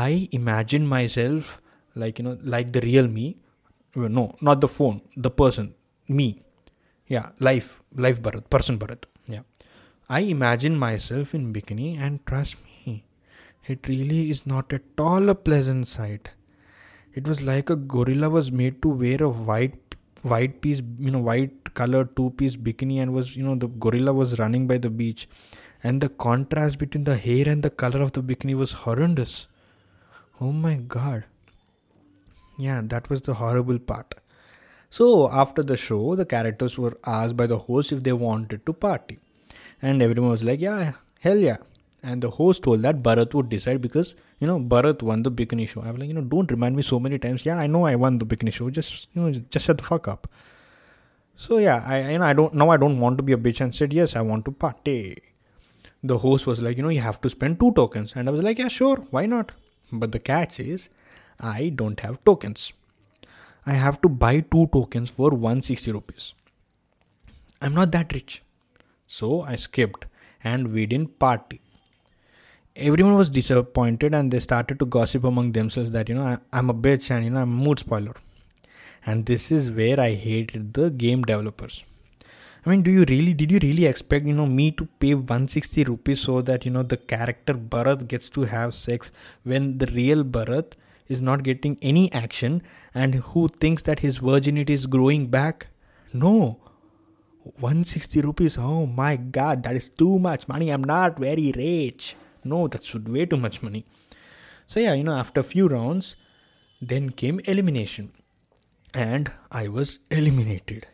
i 0.02 0.28
imagined 0.40 0.88
myself 0.88 1.58
like 2.04 2.18
you 2.18 2.24
know 2.26 2.36
like 2.56 2.72
the 2.78 2.82
real 2.88 3.08
me. 3.18 3.26
Uh, 3.96 4.08
no 4.16 4.24
not 4.48 4.60
the 4.64 4.72
phone 4.78 5.00
the 5.16 5.30
person 5.42 5.74
me. 6.08 6.28
Yeah 7.14 7.28
life 7.48 7.70
life 8.06 8.20
bharat 8.26 8.50
person 8.56 8.78
bharat. 8.82 9.04
Yeah. 9.36 9.46
I 10.08 10.20
imagine 10.34 10.76
myself 10.76 11.34
in 11.38 11.52
bikini 11.54 11.88
and 12.04 12.24
trust 12.26 12.56
me 12.64 13.04
it 13.72 13.86
really 13.86 14.30
is 14.30 14.46
not 14.46 14.72
at 14.72 14.82
all 14.98 15.28
a 15.28 15.34
pleasant 15.34 15.86
sight. 15.88 16.30
It 17.14 17.26
was 17.26 17.40
like 17.40 17.70
a 17.70 17.76
gorilla 17.76 18.30
was 18.30 18.50
made 18.50 18.82
to 18.82 18.88
wear 18.88 19.22
a 19.22 19.28
white 19.28 19.96
white 20.22 20.60
piece 20.60 20.82
you 20.98 21.10
know 21.10 21.18
white 21.18 21.74
colored 21.74 22.14
two 22.16 22.30
piece 22.40 22.56
bikini 22.56 23.00
and 23.02 23.12
was 23.18 23.34
you 23.36 23.42
know 23.42 23.54
the 23.54 23.68
gorilla 23.84 24.12
was 24.12 24.38
running 24.38 24.66
by 24.66 24.78
the 24.78 24.90
beach. 24.90 25.28
And 25.82 26.00
the 26.00 26.10
contrast 26.10 26.78
between 26.78 27.04
the 27.04 27.16
hair 27.16 27.48
and 27.48 27.62
the 27.62 27.70
color 27.70 28.02
of 28.02 28.12
the 28.12 28.22
bikini 28.22 28.54
was 28.54 28.72
horrendous. 28.84 29.46
Oh 30.40 30.52
my 30.52 30.74
god 30.96 31.24
yeah 32.66 32.80
that 32.94 33.08
was 33.10 33.22
the 33.22 33.34
horrible 33.42 33.78
part 33.78 34.14
so 34.98 35.30
after 35.30 35.62
the 35.62 35.76
show 35.86 36.14
the 36.20 36.28
characters 36.36 36.76
were 36.84 36.96
asked 37.16 37.36
by 37.36 37.46
the 37.46 37.58
host 37.66 37.92
if 37.92 38.02
they 38.02 38.12
wanted 38.12 38.64
to 38.66 38.72
party 38.72 39.18
and 39.80 40.02
everyone 40.02 40.30
was 40.30 40.44
like 40.50 40.60
yeah 40.60 40.92
hell 41.26 41.38
yeah 41.48 41.58
and 42.02 42.22
the 42.22 42.30
host 42.30 42.62
told 42.62 42.82
that 42.82 43.02
Bharat 43.02 43.34
would 43.34 43.48
decide 43.48 43.80
because 43.80 44.14
you 44.38 44.46
know 44.46 44.58
Bharat 44.58 45.02
won 45.02 45.22
the 45.22 45.30
bikini 45.30 45.68
show. 45.68 45.82
I 45.82 45.90
was 45.90 46.00
like, 46.00 46.08
you 46.08 46.14
know, 46.14 46.22
don't 46.22 46.50
remind 46.50 46.76
me 46.76 46.82
so 46.82 46.98
many 46.98 47.18
times. 47.18 47.44
Yeah, 47.44 47.58
I 47.58 47.66
know 47.66 47.84
I 47.84 47.94
won 47.94 48.18
the 48.18 48.26
bikini 48.26 48.52
show. 48.52 48.70
Just 48.70 49.08
you 49.14 49.22
know, 49.22 49.42
just 49.50 49.66
shut 49.66 49.78
the 49.78 49.84
fuck 49.84 50.08
up. 50.08 50.26
So 51.36 51.58
yeah, 51.58 51.82
I 51.86 52.12
you 52.12 52.18
know 52.18 52.24
I 52.24 52.32
don't 52.32 52.54
now 52.54 52.70
I 52.70 52.76
don't 52.76 53.00
want 53.00 53.18
to 53.18 53.22
be 53.22 53.32
a 53.32 53.36
bitch 53.36 53.60
and 53.60 53.74
said 53.74 53.92
yes 53.92 54.16
I 54.16 54.22
want 54.22 54.44
to 54.46 54.52
party. 54.52 55.18
The 56.02 56.18
host 56.18 56.46
was 56.46 56.62
like, 56.62 56.78
you 56.78 56.82
know, 56.82 56.88
you 56.88 57.02
have 57.02 57.20
to 57.20 57.28
spend 57.28 57.60
two 57.60 57.72
tokens, 57.72 58.14
and 58.16 58.28
I 58.28 58.32
was 58.32 58.42
like, 58.42 58.58
yeah, 58.58 58.68
sure, 58.68 58.96
why 59.10 59.26
not? 59.26 59.52
But 59.92 60.12
the 60.12 60.18
catch 60.18 60.58
is, 60.58 60.88
I 61.40 61.70
don't 61.70 62.00
have 62.00 62.22
tokens. 62.24 62.72
I 63.66 63.74
have 63.74 64.00
to 64.02 64.08
buy 64.08 64.40
two 64.40 64.68
tokens 64.72 65.10
for 65.10 65.30
160 65.30 65.92
rupees. 65.92 66.34
I'm 67.60 67.74
not 67.74 67.92
that 67.92 68.12
rich. 68.12 68.42
So 69.06 69.42
I 69.42 69.56
skipped 69.56 70.06
and 70.42 70.72
we 70.72 70.86
didn't 70.86 71.18
party. 71.18 71.60
Everyone 72.76 73.16
was 73.16 73.28
disappointed 73.28 74.14
and 74.14 74.30
they 74.30 74.40
started 74.40 74.78
to 74.78 74.86
gossip 74.86 75.24
among 75.24 75.52
themselves 75.52 75.90
that, 75.90 76.08
you 76.08 76.14
know, 76.14 76.22
I, 76.22 76.38
I'm 76.52 76.70
a 76.70 76.74
bitch 76.74 77.10
and, 77.10 77.24
you 77.24 77.30
know, 77.30 77.40
I'm 77.40 77.52
a 77.60 77.64
mood 77.64 77.80
spoiler. 77.80 78.14
And 79.04 79.26
this 79.26 79.50
is 79.50 79.70
where 79.70 79.98
I 79.98 80.14
hated 80.14 80.74
the 80.74 80.90
game 80.90 81.22
developers. 81.22 81.84
I 82.64 82.70
mean, 82.70 82.82
do 82.82 82.90
you 82.90 83.04
really, 83.08 83.32
did 83.32 83.50
you 83.50 83.58
really 83.62 83.86
expect, 83.86 84.26
you 84.26 84.34
know, 84.34 84.46
me 84.46 84.70
to 84.72 84.86
pay 85.00 85.14
160 85.14 85.84
rupees 85.84 86.20
so 86.20 86.42
that, 86.42 86.64
you 86.64 86.70
know, 86.70 86.82
the 86.82 86.98
character 86.98 87.54
Bharat 87.54 88.06
gets 88.06 88.28
to 88.30 88.42
have 88.42 88.74
sex 88.74 89.10
when 89.44 89.78
the 89.78 89.86
real 89.86 90.24
Bharat 90.24 90.72
is 91.10 91.20
not 91.20 91.42
getting 91.42 91.76
any 91.82 92.10
action 92.12 92.62
and 92.94 93.16
who 93.16 93.48
thinks 93.48 93.82
that 93.82 93.98
his 93.98 94.18
virginity 94.18 94.72
is 94.72 94.86
growing 94.86 95.26
back? 95.26 95.66
No. 96.12 96.58
160 97.42 98.20
rupees. 98.20 98.56
Oh 98.58 98.86
my 98.86 99.16
god, 99.16 99.62
that 99.64 99.74
is 99.74 99.88
too 99.88 100.18
much 100.18 100.46
money. 100.48 100.70
I'm 100.70 100.84
not 100.84 101.18
very 101.18 101.52
rich. 101.56 102.16
No, 102.44 102.68
that's 102.68 102.94
way 102.94 103.26
too 103.26 103.36
much 103.36 103.62
money. 103.62 103.84
So, 104.66 104.80
yeah, 104.80 104.94
you 104.94 105.04
know, 105.04 105.16
after 105.16 105.40
a 105.40 105.44
few 105.44 105.66
rounds, 105.68 106.16
then 106.80 107.10
came 107.10 107.40
elimination. 107.44 108.12
And 108.94 109.32
I 109.50 109.68
was 109.68 109.98
eliminated. 110.10 110.86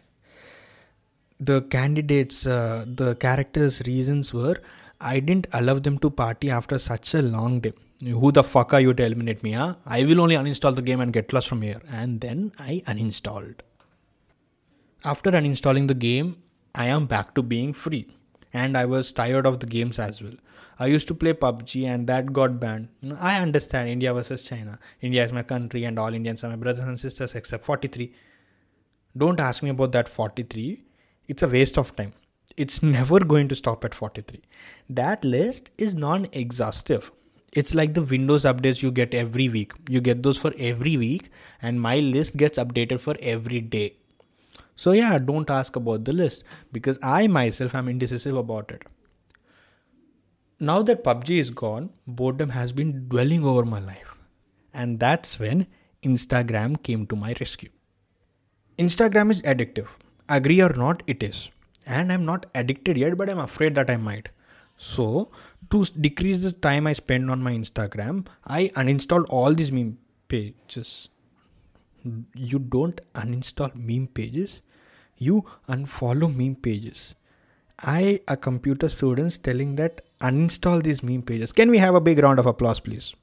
The 1.39 1.63
candidates, 1.63 2.47
uh, 2.47 2.87
the 2.89 3.15
characters' 3.17 3.83
reasons 3.87 4.33
were 4.33 4.57
I 5.01 5.21
didn't 5.21 5.47
allow 5.53 5.79
them 5.79 5.99
to 5.99 6.11
party 6.11 6.51
after 6.51 6.79
such 6.79 7.15
a 7.15 7.23
long 7.23 7.61
day. 7.61 7.73
Who 8.01 8.31
the 8.33 8.43
fuck 8.43 8.75
are 8.75 8.81
you 8.81 8.93
to 8.95 9.05
eliminate 9.05 9.43
me? 9.43 9.53
Huh? 9.53 9.77
I 9.87 10.05
will 10.05 10.21
only 10.21 10.37
uninstall 10.37 10.75
the 10.75 10.83
game 10.83 11.01
and 11.01 11.13
get 11.13 11.33
lost 11.33 11.49
from 11.49 11.63
here. 11.63 11.81
And 11.91 12.21
then 12.21 12.53
I 12.59 12.83
uninstalled. 12.87 13.61
After 15.05 15.31
uninstalling 15.31 15.89
the 15.89 15.95
game, 15.95 16.37
I 16.75 16.87
am 16.87 17.07
back 17.07 17.35
to 17.35 17.43
being 17.43 17.73
free. 17.73 18.09
And 18.53 18.77
I 18.77 18.85
was 18.85 19.13
tired 19.13 19.47
of 19.47 19.61
the 19.61 19.67
games 19.67 19.99
as 19.99 20.23
well. 20.23 20.35
I 20.79 20.87
used 20.87 21.09
to 21.09 21.15
play 21.15 21.33
PUBG 21.33 21.87
and 21.87 22.07
that 22.07 22.33
got 22.35 22.61
banned. 22.61 22.89
I 23.19 23.41
understand 23.41 23.89
India 23.89 24.13
versus 24.13 24.43
China. 24.43 24.79
India 25.01 25.25
is 25.25 25.33
my 25.33 25.43
country 25.43 25.85
and 25.85 25.99
all 25.99 26.13
Indians 26.13 26.45
are 26.45 26.51
my 26.51 26.57
brothers 26.57 26.81
and 26.81 27.01
sisters 27.01 27.35
except 27.35 27.65
43. 27.65 28.13
Don't 29.17 29.41
ask 29.41 29.63
me 29.63 29.71
about 29.71 29.93
that 29.93 30.09
43. 30.09 30.83
It's 31.29 31.43
a 31.43 31.49
waste 31.49 31.79
of 31.79 31.97
time. 31.97 32.13
It's 32.57 32.83
never 32.83 33.21
going 33.21 33.49
to 33.49 33.57
stop 33.57 33.85
at 33.85 33.95
43. 33.95 34.43
That 34.89 35.25
list 35.25 35.71
is 35.79 35.95
non 35.95 36.27
exhaustive. 36.33 37.11
It's 37.53 37.75
like 37.75 37.95
the 37.95 38.03
Windows 38.03 38.45
updates 38.45 38.83
you 38.83 38.91
get 38.91 39.15
every 39.15 39.49
week. 39.49 39.73
You 39.89 40.01
get 40.01 40.23
those 40.23 40.39
for 40.39 40.53
every 40.59 40.97
week, 40.97 41.31
and 41.63 41.81
my 41.81 41.99
list 42.01 42.37
gets 42.37 42.59
updated 42.59 43.01
for 43.01 43.17
every 43.21 43.61
day. 43.61 43.97
So, 44.77 44.93
yeah, 44.93 45.17
don't 45.19 45.51
ask 45.51 45.75
about 45.77 46.05
the 46.05 46.13
list 46.13 46.45
because 46.71 46.99
I 47.03 47.27
myself 47.29 47.75
am 47.75 47.89
indecisive 47.89 48.37
about 48.37 48.71
it. 48.71 48.83
Now 50.61 50.83
that 50.83 51.03
PUBG 51.05 51.39
is 51.39 51.51
gone, 51.51 51.91
boredom 52.07 52.51
has 52.51 52.73
been 52.73 53.09
dwelling 53.09 53.45
over 53.45 53.65
my 53.65 53.81
life. 53.81 54.15
And 54.73 55.01
that's 55.01 55.39
when 55.39 55.67
Instagram 56.03 56.83
came 56.83 57.07
to 57.07 57.17
my 57.17 57.35
rescue. 57.41 57.71
Instagram 58.79 59.31
is 59.31 59.41
addictive. 59.43 59.89
Agree 60.29 60.61
or 60.61 60.75
not, 60.75 61.03
it 61.07 61.23
is. 61.23 61.49
And 61.87 62.13
I'm 62.13 62.25
not 62.25 62.47
addicted 62.55 62.97
yet, 62.97 63.17
but 63.17 63.31
I'm 63.31 63.39
afraid 63.39 63.77
that 63.77 63.89
I 63.89 63.97
might. 63.97 64.29
So, 64.77 65.31
to 65.71 65.85
decrease 65.85 66.43
the 66.43 66.53
time 66.53 66.87
I 66.87 66.93
spend 66.93 67.31
on 67.31 67.43
my 67.43 67.53
Instagram, 67.53 68.27
I 68.45 68.71
uninstalled 68.75 69.27
all 69.29 69.55
these 69.55 69.73
meme 69.73 69.99
pages. 70.29 71.09
You 72.35 72.59
don't 72.59 73.01
uninstall 73.15 73.75
meme 73.75 74.09
pages, 74.09 74.61
you 75.17 75.45
unfollow 75.69 76.35
meme 76.35 76.57
pages. 76.57 77.15
I, 77.79 78.21
a 78.27 78.37
computer 78.37 78.89
student, 78.89 79.43
telling 79.43 79.77
that 79.77 80.03
uninstall 80.21 80.83
these 80.83 81.03
meme 81.03 81.23
pages. 81.23 81.53
Can 81.53 81.71
we 81.71 81.79
have 81.79 81.95
a 81.95 82.01
big 82.01 82.19
round 82.19 82.39
of 82.39 82.47
applause, 82.47 82.81
please? 82.81 83.15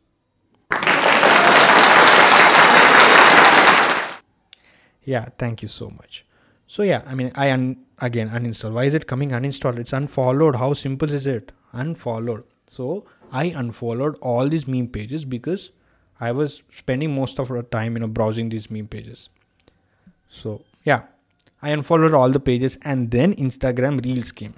Yeah, 5.04 5.26
thank 5.38 5.62
you 5.62 5.68
so 5.68 5.90
much. 5.90 6.26
So 6.74 6.82
yeah, 6.82 7.04
I 7.06 7.14
mean, 7.14 7.32
I 7.36 7.52
un- 7.52 7.86
again 8.00 8.30
uninstall. 8.32 8.72
Why 8.74 8.86
is 8.86 8.96
it 8.96 9.06
coming 9.06 9.30
uninstalled? 9.30 9.78
It's 9.78 9.94
unfollowed. 9.94 10.56
How 10.56 10.74
simple 10.74 11.12
is 11.18 11.28
it? 11.28 11.52
Unfollowed. 11.72 12.46
So 12.66 13.06
I 13.32 13.44
unfollowed 13.64 14.18
all 14.22 14.50
these 14.50 14.68
meme 14.68 14.88
pages 14.88 15.24
because 15.24 15.70
I 16.20 16.32
was 16.32 16.64
spending 16.72 17.14
most 17.14 17.40
of 17.40 17.52
our 17.52 17.62
time, 17.62 17.94
you 17.94 18.00
know, 18.00 18.08
browsing 18.08 18.50
these 18.50 18.72
meme 18.72 18.88
pages. 18.88 19.30
So 20.32 20.64
yeah, 20.84 21.04
I 21.62 21.70
unfollowed 21.70 22.16
all 22.16 22.32
the 22.32 22.40
pages 22.40 22.80
and 22.82 23.12
then 23.12 23.36
Instagram 23.36 24.04
Reels 24.04 24.32
came. 24.32 24.56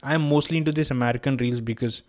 I 0.00 0.14
am 0.14 0.28
mostly 0.28 0.58
into 0.58 0.70
this 0.70 0.92
American 0.92 1.38
Reels 1.38 1.60
because 1.60 2.02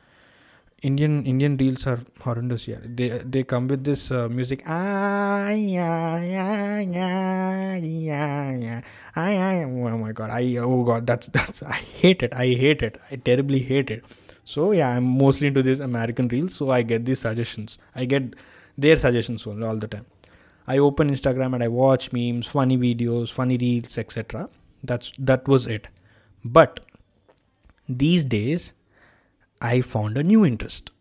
Indian 0.82 1.26
Indian 1.26 1.58
reels 1.58 1.86
are 1.88 2.00
horrendous 2.22 2.64
here. 2.64 2.82
They 2.86 3.10
they 3.26 3.44
come 3.44 3.68
with 3.68 3.84
this 3.84 4.12
uh, 4.12 4.30
music. 4.30 4.64
Ah, 4.66 5.50
yeah, 5.50 6.22
yeah, 6.22 6.80
yeah, 6.80 7.76
yeah, 7.76 8.58
yeah. 8.58 8.82
I, 9.16 9.38
I, 9.38 9.64
oh 9.64 9.98
my 9.98 10.12
god. 10.14 10.30
I 10.30 10.58
oh 10.58 10.84
god. 10.84 11.06
That's 11.06 11.28
that's. 11.28 11.64
I 11.64 11.74
hate 11.74 12.24
it. 12.24 12.34
I 12.34 12.48
hate 12.48 12.82
it. 12.82 12.98
I 13.12 13.18
terribly 13.18 13.60
hate 13.60 13.92
it. 13.92 14.06
So 14.46 14.72
yeah, 14.72 14.90
I'm 14.90 15.04
mostly 15.04 15.48
into 15.48 15.62
this 15.62 15.80
American 15.80 16.28
reels. 16.30 16.56
So 16.56 16.70
I 16.70 16.82
get 16.82 17.06
these 17.06 17.20
suggestions. 17.20 17.78
I 17.94 18.06
get 18.06 18.36
their 18.78 18.96
suggestions 18.96 19.46
all, 19.46 19.64
all 19.64 19.76
the 19.76 19.88
time. 19.88 20.06
I 20.66 20.78
open 20.78 21.10
Instagram 21.10 21.54
and 21.56 21.64
I 21.64 21.68
watch 21.68 22.12
memes, 22.14 22.48
funny 22.48 22.78
videos, 22.78 23.32
funny 23.32 23.58
reels, 23.58 23.98
etc. 23.98 24.50
That's 24.84 25.12
that 25.18 25.48
was 25.48 25.68
it. 25.68 25.88
But 26.46 26.80
these 27.88 28.24
days 28.24 28.74
I 29.62 29.82
found 29.82 30.18
a 30.18 30.24
new 30.24 30.46
interest. 30.46 30.92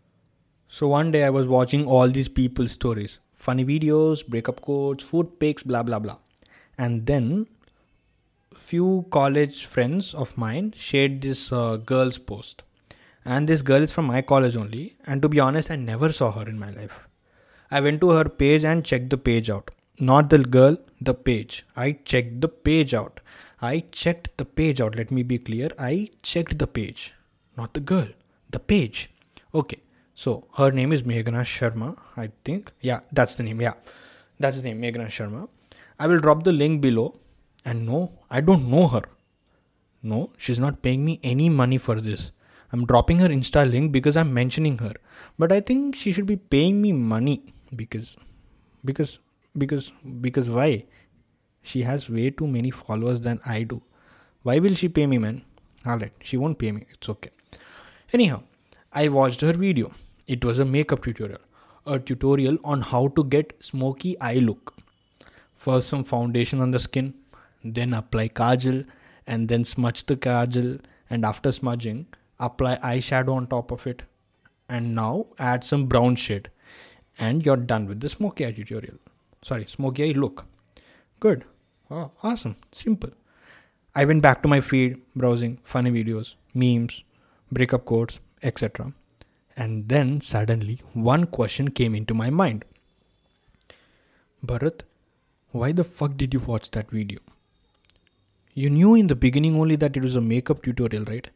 So 0.69 0.89
one 0.89 1.13
day 1.13 1.23
I 1.23 1.31
was 1.31 1.47
watching 1.47 1.87
all 1.87 2.09
these 2.09 2.27
people's 2.27 2.73
stories, 2.73 3.21
funny 3.37 3.65
videos, 3.65 4.27
breakup 4.27 4.61
quotes, 4.61 5.05
food 5.05 5.39
pics, 5.39 5.63
blah 5.63 5.85
blah 5.85 6.01
blah. 6.01 6.17
And 6.77 7.07
then 7.07 7.47
few 8.53 9.07
college 9.13 9.65
friends 9.67 10.13
of 10.13 10.37
mine 10.37 10.75
shared 10.77 11.23
this 11.23 11.53
uh, 11.53 11.77
girl's 11.77 12.19
post. 12.19 12.65
And 13.25 13.49
this 13.49 13.63
girl 13.63 13.83
is 13.85 13.93
from 13.93 14.07
my 14.07 14.23
college 14.23 14.57
only, 14.57 14.97
and 15.07 15.23
to 15.23 15.29
be 15.29 15.39
honest, 15.39 15.71
I 15.71 15.77
never 15.77 16.11
saw 16.11 16.33
her 16.33 16.49
in 16.49 16.59
my 16.59 16.71
life. 16.71 16.99
I 17.71 17.81
went 17.81 18.01
to 18.01 18.11
her 18.11 18.25
page 18.25 18.65
and 18.65 18.85
checked 18.85 19.11
the 19.11 19.19
page 19.19 19.49
out. 19.49 19.71
Not 20.01 20.31
the 20.31 20.39
girl, 20.39 20.79
the 21.01 21.15
page. 21.15 21.65
I 21.77 21.93
checked 21.93 22.41
the 22.41 22.49
page 22.49 22.93
out. 22.93 23.21
I 23.63 23.85
checked 23.93 24.37
the 24.37 24.45
page 24.45 24.81
out. 24.81 24.97
Let 24.97 25.13
me 25.13 25.23
be 25.23 25.39
clear. 25.39 25.71
I 25.79 26.11
checked 26.23 26.59
the 26.59 26.67
page, 26.67 27.13
not 27.57 27.75
the 27.75 27.81
girl 27.81 28.09
the 28.51 28.59
page. 28.59 29.11
Okay, 29.55 29.81
so 30.15 30.47
her 30.57 30.71
name 30.71 30.93
is 30.93 31.03
Meghna 31.03 31.43
Sharma, 31.43 31.97
I 32.17 32.31
think. 32.45 32.73
Yeah, 32.81 33.01
that's 33.13 33.35
the 33.35 33.43
name. 33.43 33.61
Yeah, 33.61 33.75
that's 34.39 34.59
the 34.59 34.63
name, 34.63 34.81
Meghna 34.81 35.07
Sharma. 35.07 35.49
I 35.99 36.07
will 36.07 36.21
drop 36.21 36.45
the 36.45 36.53
link 36.53 36.81
below. 36.81 37.19
And 37.65 37.87
no, 37.87 38.13
I 38.31 38.41
don't 38.41 38.71
know 38.71 38.87
her. 38.89 39.03
No, 40.03 40.31
she's 40.39 40.59
not 40.59 40.81
paying 40.81 41.05
me 41.05 41.21
any 41.23 41.49
money 41.49 41.77
for 41.77 42.01
this. 42.01 42.31
I'm 42.73 42.87
dropping 42.87 43.19
her 43.19 43.29
Insta 43.29 43.71
link 43.71 43.93
because 43.93 44.17
I'm 44.17 44.33
mentioning 44.33 44.79
her. 44.79 44.95
But 45.39 45.53
I 45.53 45.61
think 45.61 45.97
she 45.97 46.13
should 46.13 46.27
be 46.27 46.37
paying 46.37 46.81
me 46.81 46.93
money 46.93 47.55
because 47.75 48.17
because 48.85 49.19
because 49.57 49.91
because 50.21 50.49
why? 50.49 50.87
She 51.63 51.83
has 51.83 52.09
way 52.09 52.31
too 52.31 52.47
many 52.47 52.71
followers 52.71 53.21
than 53.21 53.41
I 53.45 53.65
do. 53.65 53.83
Why 54.43 54.59
will 54.59 54.75
she 54.75 54.89
pay 54.89 55.07
me, 55.07 55.19
man? 55.19 55.43
Alright, 55.87 56.13
she 56.23 56.37
won't 56.37 56.59
pay 56.59 56.73
me. 56.73 56.87
It's 56.91 57.09
okay. 57.09 57.31
Anyhow, 58.11 58.43
I 58.91 59.09
watched 59.09 59.43
her 59.43 59.53
video. 59.53 59.93
It 60.27 60.43
was 60.43 60.59
a 60.59 60.65
makeup 60.65 61.05
tutorial, 61.05 61.41
a 61.87 61.99
tutorial 61.99 62.57
on 62.65 62.81
how 62.81 63.09
to 63.09 63.23
get 63.23 63.53
smoky 63.63 64.19
eye 64.19 64.37
look. 64.37 64.75
First, 65.55 65.89
some 65.89 66.05
foundation 66.05 66.61
on 66.63 66.71
the 66.71 66.79
skin, 66.79 67.13
then 67.63 67.93
apply 67.93 68.29
kajal, 68.29 68.87
and 69.27 69.49
then 69.49 69.63
smudge 69.63 70.07
the 70.07 70.17
kajal, 70.17 70.81
and 71.11 71.23
after 71.23 71.53
smudging, 71.53 72.07
apply 72.41 72.77
eyeshadow 72.77 73.35
on 73.35 73.47
top 73.47 73.71
of 73.71 73.87
it. 73.87 74.05
And 74.71 74.95
now 74.95 75.27
add 75.39 75.63
some 75.63 75.85
brown 75.85 76.17
shade, 76.17 76.51
and 77.19 77.45
you're 77.45 77.57
done 77.57 77.89
with 77.89 78.01
the 78.01 78.09
smoky 78.09 78.47
eye 78.47 78.53
tutorial. 78.53 78.97
Sorry, 79.43 79.67
smoky 79.67 80.05
eye 80.05 80.19
look. 80.19 80.47
Good. 81.21 81.45
Oh, 81.91 82.13
awesome. 82.23 82.57
Simple. 82.73 83.11
I 83.95 84.07
went 84.07 84.23
back 84.23 84.43
to 84.43 84.49
my 84.49 84.63
feed, 84.63 85.03
browsing 85.15 85.59
funny 85.63 85.91
videos, 85.91 86.37
memes, 86.55 87.03
breakup 87.51 87.85
quotes, 87.85 88.19
etc. 88.43 88.93
And 89.57 89.89
then 89.89 90.21
suddenly 90.21 90.81
one 90.93 91.27
question 91.27 91.71
came 91.71 91.95
into 91.95 92.15
my 92.15 92.31
mind 92.31 92.65
Bharat, 94.45 94.83
why 95.51 95.73
the 95.73 95.83
fuck 95.83 96.17
did 96.17 96.33
you 96.33 96.41
watch 96.41 96.71
that 96.71 96.91
video? 96.91 97.19
You 98.55 98.71
knew 98.71 98.95
in 98.95 99.09
the 99.09 99.17
beginning 99.17 99.59
only 99.59 99.77
that 99.77 99.97
it 99.97 100.03
was 100.03 100.15
a 100.15 100.21
makeup 100.21 100.63
tutorial, 100.63 101.05
right? 101.05 101.29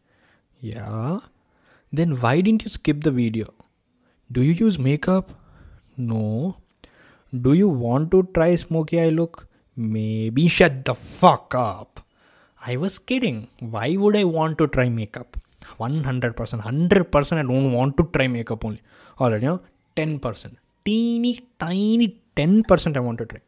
Yeah. 0.61 1.21
Then 1.92 2.21
why 2.21 2.40
didn't 2.40 2.62
you 2.62 2.69
skip 2.69 3.02
the 3.02 3.11
video? 3.11 3.52
Do 4.31 4.42
you 4.42 4.52
use 4.52 4.78
makeup? 4.78 5.33
No. 5.97 6.57
Do 7.35 7.52
you 7.52 7.69
want 7.69 8.11
to 8.12 8.28
try 8.35 8.54
smoky 8.57 9.00
eye 9.00 9.09
look? 9.09 9.49
Maybe 9.76 10.49
shut 10.49 10.85
the 10.85 10.95
fuck 10.95 11.54
up. 11.54 12.04
I 12.64 12.76
was 12.76 12.99
kidding. 12.99 13.49
Why 13.59 13.97
would 13.97 14.16
I 14.16 14.25
want 14.25 14.59
to 14.59 14.66
try 14.69 14.88
makeup? 14.88 15.37
100%, 15.82 16.34
100% 16.34 17.32
I 17.32 17.42
don't 17.42 17.72
want 17.72 17.96
to 17.98 18.04
try 18.14 18.26
makeup 18.28 18.64
only. 18.64 18.82
Alright, 19.20 19.42
you 19.42 19.48
know, 19.48 19.60
10%. 19.96 20.56
Teeny, 20.84 21.40
tiny 21.58 22.20
10% 22.36 22.96
I 22.96 23.00
want 23.00 23.18
to 23.18 23.26
try. 23.26 23.40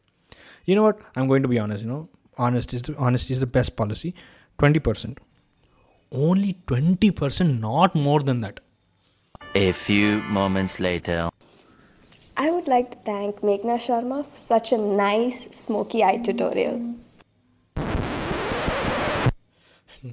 You 0.65 0.75
know 0.75 0.83
what? 0.83 1.01
I'm 1.17 1.29
going 1.29 1.43
to 1.43 1.49
be 1.49 1.59
honest, 1.59 1.83
you 1.83 1.91
know. 1.91 2.09
Honest 2.37 2.75
is 2.75 2.83
the, 2.83 2.97
honesty 2.97 3.35
is 3.35 3.41
the 3.41 3.47
best 3.47 3.77
policy. 3.77 4.15
20%. 4.59 5.19
Only 6.13 6.59
20%, 6.67 7.61
not 7.61 7.95
more 7.95 8.21
than 8.23 8.41
that. 8.41 8.61
A 9.55 9.73
few 9.73 10.23
moments 10.23 10.81
later. 10.81 11.29
I 12.37 12.51
would 12.51 12.67
like 12.67 12.91
to 12.91 12.97
thank 13.05 13.41
Meghna 13.41 13.77
Sharma 13.87 14.27
for 14.27 14.37
such 14.37 14.73
a 14.73 14.79
nice 14.79 15.49
smoky 15.57 16.03
eye 16.03 16.17
tutorial. 16.17 16.95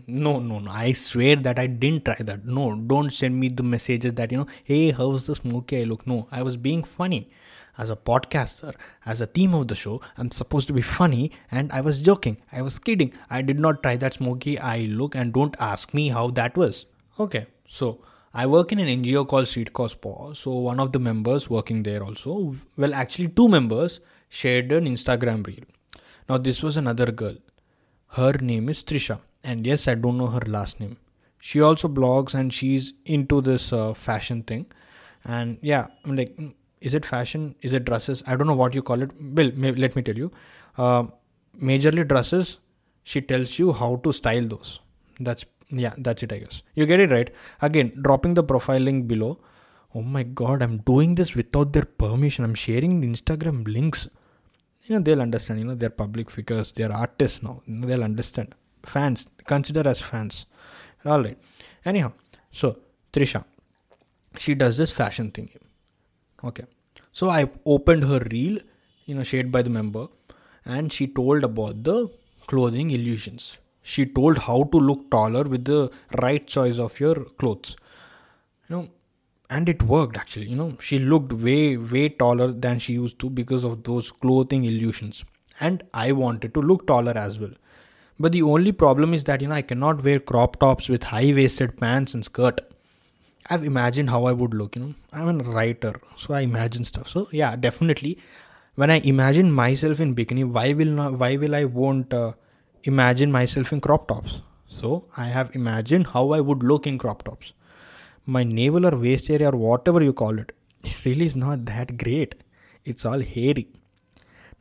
No, 0.08 0.40
no, 0.40 0.60
no. 0.60 0.72
I 0.72 0.94
swear 0.94 1.36
that 1.36 1.60
I 1.60 1.68
didn't 1.68 2.06
try 2.06 2.16
that. 2.18 2.46
No, 2.46 2.76
don't 2.76 3.12
send 3.12 3.38
me 3.38 3.50
the 3.50 3.64
messages 3.64 4.14
that, 4.14 4.32
you 4.32 4.38
know, 4.38 4.48
hey, 4.64 4.92
how's 4.92 5.28
the 5.28 5.36
smoky 5.36 5.82
eye 5.82 5.84
look? 5.84 6.08
No, 6.08 6.30
I 6.32 6.44
was 6.44 6.56
being 6.56 6.84
funny. 6.84 7.30
As 7.78 7.90
a 7.90 7.98
podcaster, 7.98 8.74
as 9.06 9.20
a 9.20 9.26
theme 9.26 9.54
of 9.54 9.68
the 9.68 9.76
show, 9.76 10.00
I'm 10.18 10.32
supposed 10.32 10.68
to 10.68 10.74
be 10.74 10.82
funny 10.82 11.32
and 11.52 11.70
I 11.74 11.82
was 11.82 12.00
joking. 12.00 12.38
I 12.54 12.62
was 12.62 12.80
kidding. 12.80 13.12
I 13.30 13.42
did 13.42 13.60
not 13.60 13.84
try 13.84 13.98
that 13.98 14.14
smoky 14.14 14.58
eye 14.60 14.88
look 14.90 15.14
and 15.14 15.34
don't 15.34 15.58
ask 15.60 15.94
me 15.94 16.08
how 16.08 16.30
that 16.32 16.56
was. 16.56 16.86
Okay, 17.20 17.48
so 17.68 18.02
I 18.34 18.46
work 18.46 18.72
in 18.72 18.80
an 18.80 19.04
NGO 19.04 19.28
called 19.28 19.50
Street 19.50 19.74
Cause 19.74 19.94
Paw. 19.94 20.34
So 20.34 20.52
one 20.52 20.80
of 20.80 20.94
the 20.94 21.00
members 21.00 21.50
working 21.50 21.84
there 21.84 22.02
also, 22.02 22.56
well, 22.78 22.94
actually, 22.94 23.28
two 23.28 23.50
members 23.50 24.00
shared 24.30 24.72
an 24.72 24.86
Instagram 24.86 25.46
reel. 25.46 25.66
Now, 26.30 26.38
this 26.38 26.64
was 26.64 26.78
another 26.78 27.12
girl. 27.12 27.36
Her 28.10 28.34
name 28.34 28.70
is 28.70 28.84
Trisha 28.84 29.20
and 29.44 29.66
yes 29.66 29.88
i 29.88 29.96
don't 29.96 30.18
know 30.18 30.28
her 30.28 30.46
last 30.48 30.80
name. 30.80 30.98
She 31.44 31.60
also 31.60 31.88
blogs 31.88 32.36
and 32.36 32.54
she's 32.54 32.94
into 33.04 33.42
this 33.42 33.74
uh, 33.74 33.94
fashion 33.96 34.44
thing. 34.44 34.68
And 35.26 35.58
yeah 35.62 35.88
I'm 36.06 36.16
like 36.16 36.36
mm, 36.38 36.54
is 36.80 36.94
it 36.94 37.06
fashion? 37.06 37.56
Is 37.62 37.74
it 37.74 37.86
dresses? 37.86 38.24
I 38.28 38.36
don't 38.36 38.48
know 38.48 38.56
what 38.56 38.76
you 38.76 38.84
call 38.84 39.02
it. 39.02 39.10
Well 39.20 39.52
maybe, 39.56 39.82
let 39.82 39.96
me 39.96 40.04
tell 40.04 40.16
you. 40.16 40.32
Uh, 40.78 41.04
majorly 41.60 42.08
dresses 42.08 42.58
she 43.04 43.22
tells 43.22 43.58
you 43.58 43.74
how 43.74 43.96
to 44.04 44.14
style 44.14 44.48
those. 44.48 44.80
That's 45.20 45.46
yeah 45.70 45.94
that's 45.98 46.24
it 46.24 46.32
i 46.32 46.38
guess. 46.40 46.62
You 46.76 46.86
get 46.86 47.00
it 47.00 47.12
right? 47.12 47.34
Again 47.62 47.92
dropping 48.02 48.36
the 48.36 48.44
profile 48.44 48.80
link 48.80 49.08
below. 49.08 49.40
Oh 49.96 50.02
my 50.02 50.24
god 50.24 50.62
i'm 50.62 50.78
doing 50.94 51.16
this 51.16 51.34
without 51.34 51.74
their 51.74 51.86
permission. 51.86 52.46
I'm 52.46 52.54
sharing 52.54 53.02
the 53.02 53.08
instagram 53.08 53.68
links. 53.68 54.08
You 54.84 54.96
know 54.96 55.02
they'll 55.02 55.22
understand. 55.22 55.60
You 55.60 55.66
know 55.66 55.76
they're 55.76 55.90
public 55.90 56.30
figures. 56.30 56.72
They're 56.72 56.92
artists 56.92 57.42
now. 57.42 57.62
They'll 57.68 58.04
understand 58.04 58.56
fans 58.86 59.28
consider 59.46 59.88
as 59.88 60.00
fans. 60.00 60.46
All 61.06 61.24
right 61.24 61.38
anyhow 61.86 62.12
so 62.52 62.78
trisha 63.14 63.44
she 64.38 64.56
does 64.56 64.78
this 64.78 64.92
fashion 64.92 65.32
thing. 65.32 65.50
Okay. 66.44 66.64
So 67.12 67.30
i 67.30 67.50
opened 67.66 68.06
her 68.06 68.20
reel 68.32 68.60
you 69.06 69.16
know 69.16 69.24
shared 69.24 69.52
by 69.52 69.62
the 69.62 69.70
member 69.70 70.08
and 70.66 70.94
she 70.94 71.08
told 71.08 71.44
about 71.44 71.84
the 71.84 72.10
clothing 72.48 72.92
illusions. 72.92 73.58
She 73.82 74.06
told 74.06 74.38
how 74.38 74.64
to 74.72 74.78
look 74.78 75.10
taller 75.10 75.44
with 75.44 75.66
the 75.66 75.90
right 76.22 76.46
choice 76.46 76.78
of 76.78 77.00
your 77.00 77.16
clothes. 77.16 77.76
You 78.70 78.76
know 78.76 78.90
and 79.50 79.68
it 79.68 79.84
worked 79.84 80.18
actually. 80.18 80.48
You 80.48 80.56
know 80.56 80.78
she 80.80 81.00
looked 81.00 81.34
way 81.34 81.78
way 81.78 82.10
taller 82.10 82.52
than 82.52 82.80
she 82.80 82.94
used 82.94 83.20
to 83.20 83.30
because 83.30 83.64
of 83.64 83.84
those 83.84 84.12
clothing 84.12 84.64
illusions. 84.66 85.26
And 85.60 85.84
i 85.94 86.12
wanted 86.12 86.54
to 86.54 86.62
look 86.62 86.88
taller 86.88 87.18
as 87.18 87.38
well 87.38 87.52
but 88.22 88.32
the 88.32 88.42
only 88.44 88.72
problem 88.72 89.14
is 89.14 89.24
that 89.26 89.42
you 89.42 89.48
know 89.48 89.56
I 89.56 89.62
cannot 89.62 90.04
wear 90.04 90.20
crop 90.20 90.60
tops 90.60 90.88
with 90.90 91.04
high 91.04 91.34
waisted 91.34 91.80
pants 91.80 92.14
and 92.14 92.24
skirt. 92.24 92.62
I've 93.50 93.64
imagined 93.64 94.10
how 94.12 94.26
I 94.26 94.32
would 94.32 94.54
look, 94.54 94.76
you 94.76 94.82
know. 94.82 94.94
I'm 95.12 95.42
a 95.42 95.44
writer, 95.44 96.00
so 96.18 96.34
I 96.34 96.42
imagine 96.42 96.84
stuff. 96.84 97.10
So 97.10 97.28
yeah, 97.32 97.56
definitely 97.56 98.20
when 98.76 98.92
I 98.92 99.00
imagine 99.00 99.52
myself 99.52 100.00
in 100.00 100.16
bikini, 100.16 100.46
why 100.46 100.74
will 100.74 100.94
not 101.00 101.18
why 101.24 101.36
will 101.36 101.56
I 101.56 101.64
won't 101.66 102.14
uh, 102.14 102.34
imagine 102.84 103.32
myself 103.32 103.74
in 103.74 103.82
crop 103.82 104.08
tops? 104.08 104.40
So 104.68 105.06
I 105.18 105.26
have 105.26 105.56
imagined 105.56 106.08
how 106.08 106.32
I 106.32 106.40
would 106.40 106.64
look 106.64 106.88
in 106.88 106.98
crop 106.98 107.24
tops. 107.24 107.52
My 108.26 108.44
navel 108.44 108.86
or 108.86 108.96
waist 108.98 109.30
area 109.30 109.50
or 109.50 109.58
whatever 109.58 110.02
you 110.02 110.14
call 110.14 110.38
it, 110.38 110.52
it 110.84 111.06
really 111.06 111.26
is 111.26 111.36
not 111.36 111.66
that 111.66 111.98
great. 111.98 112.36
It's 112.86 113.06
all 113.06 113.20
hairy. 113.20 113.68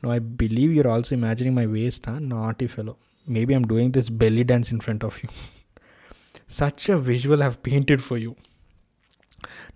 Now 0.01 0.11
I 0.11 0.19
believe 0.19 0.73
you're 0.73 0.87
also 0.87 1.15
imagining 1.15 1.53
my 1.53 1.65
waist, 1.67 2.05
huh? 2.05 2.19
Naughty 2.19 2.67
fellow 2.67 2.97
maybe 3.27 3.53
I'm 3.53 3.67
doing 3.67 3.91
this 3.91 4.09
belly 4.09 4.43
dance 4.43 4.71
in 4.71 4.79
front 4.79 5.03
of 5.03 5.21
you. 5.21 5.29
Such 6.47 6.89
a 6.89 6.97
visual 6.97 7.41
I've 7.43 7.63
painted 7.63 8.03
for 8.03 8.17
you. 8.17 8.35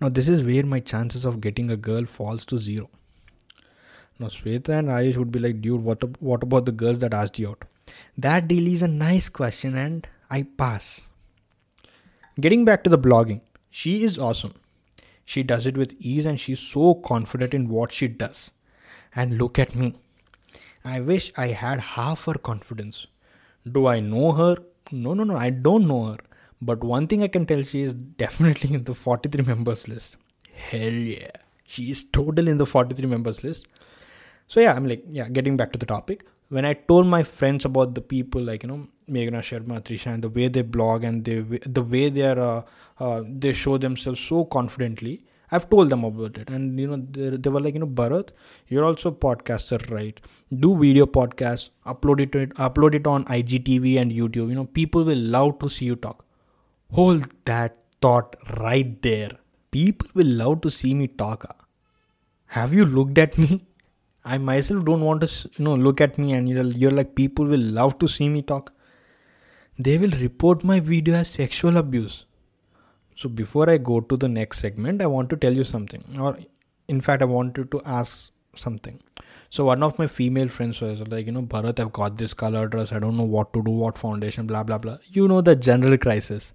Now, 0.00 0.08
this 0.08 0.28
is 0.28 0.42
where 0.42 0.64
my 0.64 0.80
chances 0.80 1.24
of 1.24 1.40
getting 1.40 1.70
a 1.70 1.76
girl 1.76 2.04
falls 2.04 2.44
to 2.46 2.58
zero. 2.58 2.90
Now, 4.18 4.28
Sweta 4.28 4.78
and 4.78 4.88
Ayush 4.88 5.16
would 5.16 5.32
be 5.32 5.38
like, 5.38 5.60
dude, 5.60 5.82
what, 5.82 6.22
what 6.22 6.42
about 6.42 6.64
the 6.64 6.72
girls 6.72 7.00
that 7.00 7.12
asked 7.12 7.38
you 7.38 7.50
out? 7.50 7.64
That 8.16 8.50
really 8.50 8.72
is 8.72 8.82
a 8.82 8.88
nice 8.88 9.28
question, 9.28 9.76
and 9.76 10.06
I 10.30 10.46
pass. 10.56 11.02
Getting 12.40 12.64
back 12.64 12.82
to 12.84 12.90
the 12.90 12.98
blogging, 12.98 13.40
she 13.70 14.04
is 14.04 14.18
awesome. 14.18 14.54
She 15.24 15.42
does 15.42 15.66
it 15.66 15.76
with 15.76 15.94
ease, 15.98 16.26
and 16.26 16.38
she's 16.40 16.60
so 16.60 16.94
confident 16.94 17.52
in 17.52 17.68
what 17.68 17.92
she 17.92 18.08
does. 18.08 18.50
And 19.14 19.38
look 19.38 19.58
at 19.58 19.74
me. 19.74 19.96
I 20.84 21.00
wish 21.00 21.32
I 21.36 21.48
had 21.48 21.80
half 21.80 22.24
her 22.24 22.34
confidence. 22.34 23.06
Do 23.70 23.86
I 23.86 24.00
know 24.00 24.32
her? 24.32 24.56
No, 24.92 25.14
no, 25.14 25.24
no, 25.24 25.36
I 25.36 25.50
don't 25.50 25.86
know 25.86 26.04
her. 26.06 26.18
But 26.62 26.82
one 26.82 27.06
thing 27.06 27.22
I 27.22 27.28
can 27.28 27.46
tell, 27.46 27.62
she 27.62 27.82
is 27.82 27.94
definitely 27.94 28.74
in 28.74 28.84
the 28.84 28.94
43 28.94 29.44
members 29.44 29.88
list. 29.88 30.16
Hell 30.52 30.92
yeah. 30.92 31.30
She 31.64 31.90
is 31.90 32.04
totally 32.04 32.50
in 32.50 32.58
the 32.58 32.66
43 32.66 33.06
members 33.06 33.42
list. 33.42 33.66
So 34.48 34.60
yeah, 34.60 34.74
I'm 34.74 34.86
like, 34.86 35.04
yeah, 35.10 35.28
getting 35.28 35.56
back 35.56 35.72
to 35.72 35.78
the 35.78 35.86
topic. 35.86 36.24
When 36.48 36.64
I 36.64 36.74
told 36.74 37.06
my 37.06 37.24
friends 37.24 37.64
about 37.64 37.94
the 37.94 38.00
people 38.00 38.40
like, 38.40 38.62
you 38.62 38.68
know, 38.68 38.86
Meghna 39.10 39.40
Sharma, 39.40 39.80
Trisha, 39.80 40.14
and 40.14 40.22
the 40.22 40.28
way 40.28 40.46
they 40.46 40.62
blog 40.62 41.02
and 41.02 41.24
they, 41.24 41.40
the 41.40 41.82
way 41.82 42.08
they 42.08 42.22
are, 42.22 42.38
uh, 42.38 42.62
uh, 43.00 43.22
they 43.28 43.52
show 43.52 43.78
themselves 43.78 44.20
so 44.20 44.44
confidently, 44.44 45.24
I've 45.50 45.70
told 45.70 45.90
them 45.90 46.04
about 46.04 46.38
it, 46.38 46.50
and 46.50 46.78
you 46.78 46.88
know 46.88 46.96
they, 47.10 47.36
they 47.36 47.50
were 47.50 47.60
like, 47.60 47.74
you 47.74 47.80
know, 47.80 47.86
Bharat, 47.86 48.30
you're 48.68 48.84
also 48.84 49.10
a 49.10 49.12
podcaster, 49.12 49.78
right? 49.90 50.18
Do 50.64 50.76
video 50.76 51.06
podcasts, 51.06 51.70
upload 51.86 52.20
it, 52.20 52.32
to, 52.32 52.46
upload 52.68 52.94
it 52.94 53.06
on 53.06 53.24
IGTV 53.26 54.00
and 54.00 54.10
YouTube. 54.10 54.48
You 54.48 54.56
know, 54.56 54.64
people 54.64 55.04
will 55.04 55.18
love 55.36 55.58
to 55.60 55.68
see 55.68 55.84
you 55.84 55.96
talk. 55.96 56.24
Hold 56.92 57.28
that 57.44 57.78
thought 58.02 58.36
right 58.58 59.00
there. 59.02 59.30
People 59.70 60.08
will 60.14 60.26
love 60.26 60.60
to 60.62 60.70
see 60.70 60.94
me 60.94 61.06
talk. 61.06 61.46
Have 62.46 62.74
you 62.74 62.84
looked 62.84 63.18
at 63.18 63.38
me? 63.38 63.64
I 64.24 64.38
myself 64.38 64.84
don't 64.84 65.02
want 65.02 65.20
to, 65.20 65.50
you 65.56 65.64
know, 65.64 65.76
look 65.76 66.00
at 66.00 66.18
me, 66.18 66.32
and 66.32 66.48
you're, 66.48 66.64
you're 66.64 66.90
like, 66.90 67.14
people 67.14 67.44
will 67.44 67.60
love 67.60 67.98
to 68.00 68.08
see 68.08 68.28
me 68.28 68.42
talk. 68.42 68.72
They 69.78 69.98
will 69.98 70.10
report 70.10 70.64
my 70.64 70.80
video 70.80 71.14
as 71.14 71.28
sexual 71.28 71.76
abuse 71.76 72.25
so 73.16 73.30
before 73.30 73.68
I 73.70 73.78
go 73.78 74.00
to 74.00 74.16
the 74.16 74.28
next 74.28 74.60
segment, 74.60 75.00
I 75.00 75.06
want 75.06 75.30
to 75.30 75.36
tell 75.36 75.52
you 75.54 75.64
something, 75.64 76.04
or 76.20 76.38
in 76.86 77.00
fact, 77.00 77.22
I 77.22 77.24
wanted 77.24 77.70
to 77.70 77.80
ask 77.84 78.30
something. 78.54 79.00
So 79.48 79.64
one 79.64 79.82
of 79.82 79.98
my 79.98 80.06
female 80.06 80.48
friends 80.48 80.80
was 80.82 81.00
like, 81.08 81.24
you 81.26 81.32
know, 81.32 81.42
Bharat, 81.42 81.80
I've 81.80 81.92
got 81.92 82.18
this 82.18 82.34
color 82.34 82.68
dress. 82.68 82.92
I 82.92 82.98
don't 82.98 83.16
know 83.16 83.24
what 83.24 83.52
to 83.54 83.62
do, 83.62 83.70
what 83.70 83.96
foundation, 83.96 84.46
blah 84.46 84.64
blah 84.64 84.76
blah. 84.78 84.98
You 85.04 85.28
know 85.28 85.40
the 85.40 85.56
general 85.56 85.96
crisis. 85.96 86.52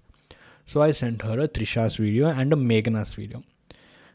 So 0.64 0.82
I 0.82 0.92
sent 0.92 1.22
her 1.22 1.40
a 1.40 1.48
Trisha's 1.48 1.96
video 1.96 2.28
and 2.28 2.52
a 2.52 2.56
Meghna's 2.56 3.14
video. 3.14 3.42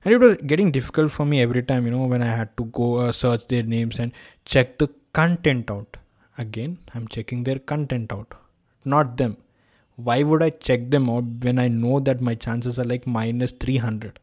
And 0.05 0.13
it 0.13 0.19
was 0.19 0.37
getting 0.37 0.71
difficult 0.71 1.11
for 1.11 1.25
me 1.25 1.41
every 1.41 1.63
time, 1.63 1.85
you 1.85 1.91
know, 1.91 2.05
when 2.05 2.21
I 2.21 2.33
had 2.33 2.55
to 2.57 2.65
go 2.65 2.95
uh, 2.95 3.11
search 3.11 3.47
their 3.47 3.63
names 3.63 3.99
and 3.99 4.13
check 4.45 4.77
the 4.77 4.87
content 5.11 5.69
out. 5.69 5.97
Again, 6.37 6.77
I'm 6.93 7.07
checking 7.09 7.43
their 7.43 7.59
content 7.59 8.13
out, 8.13 8.33
not 8.85 9.17
them 9.17 9.37
why 9.97 10.21
would 10.21 10.43
I 10.43 10.51
check 10.51 10.91
them 10.91 11.09
out 11.09 11.23
when 11.41 11.57
I 11.59 11.67
know 11.67 11.99
that 11.99 12.21
my 12.21 12.35
chances 12.35 12.79
are 12.79 12.85
like 12.85 13.07
minus 13.07 13.51
300? 13.51 14.19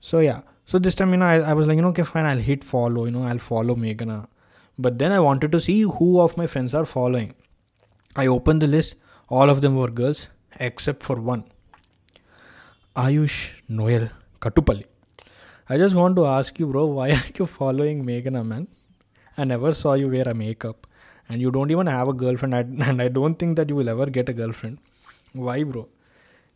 So, 0.00 0.18
yeah. 0.20 0.40
So, 0.64 0.78
this 0.78 0.94
time, 0.94 1.10
you 1.10 1.18
know, 1.18 1.26
I, 1.26 1.40
I 1.40 1.52
was 1.52 1.66
like, 1.66 1.76
you 1.76 1.82
know, 1.82 1.88
okay, 1.88 2.02
fine, 2.02 2.24
I'll 2.24 2.38
hit 2.38 2.64
follow, 2.64 3.04
you 3.04 3.10
know, 3.10 3.24
I'll 3.24 3.38
follow 3.38 3.74
Meghna. 3.74 4.26
But 4.78 4.98
then 4.98 5.12
I 5.12 5.20
wanted 5.20 5.52
to 5.52 5.60
see 5.60 5.82
who 5.82 6.20
of 6.20 6.36
my 6.36 6.46
friends 6.46 6.74
are 6.74 6.86
following. 6.86 7.34
I 8.16 8.26
opened 8.26 8.62
the 8.62 8.66
list, 8.66 8.94
all 9.28 9.50
of 9.50 9.60
them 9.60 9.76
were 9.76 9.88
girls 9.88 10.28
except 10.58 11.02
for 11.02 11.16
one 11.16 11.44
Ayush 12.96 13.50
Noel 13.68 14.08
Katupalli. 14.40 14.84
I 15.68 15.76
just 15.76 15.94
want 15.94 16.16
to 16.16 16.26
ask 16.26 16.58
you, 16.58 16.66
bro, 16.66 16.86
why 16.86 17.10
are 17.10 17.22
you 17.38 17.46
following 17.46 18.04
Meghna, 18.04 18.44
man? 18.44 18.68
I 19.36 19.44
never 19.44 19.74
saw 19.74 19.94
you 19.94 20.08
wear 20.08 20.28
a 20.28 20.34
makeup 20.34 20.86
and 21.32 21.44
you 21.46 21.50
don't 21.56 21.74
even 21.74 21.90
have 21.94 22.08
a 22.12 22.16
girlfriend 22.22 22.54
and 22.88 23.02
i 23.02 23.08
don't 23.18 23.38
think 23.42 23.56
that 23.56 23.74
you 23.74 23.76
will 23.80 23.92
ever 23.94 24.06
get 24.18 24.32
a 24.32 24.38
girlfriend 24.40 24.78
why 25.48 25.58
bro 25.74 25.86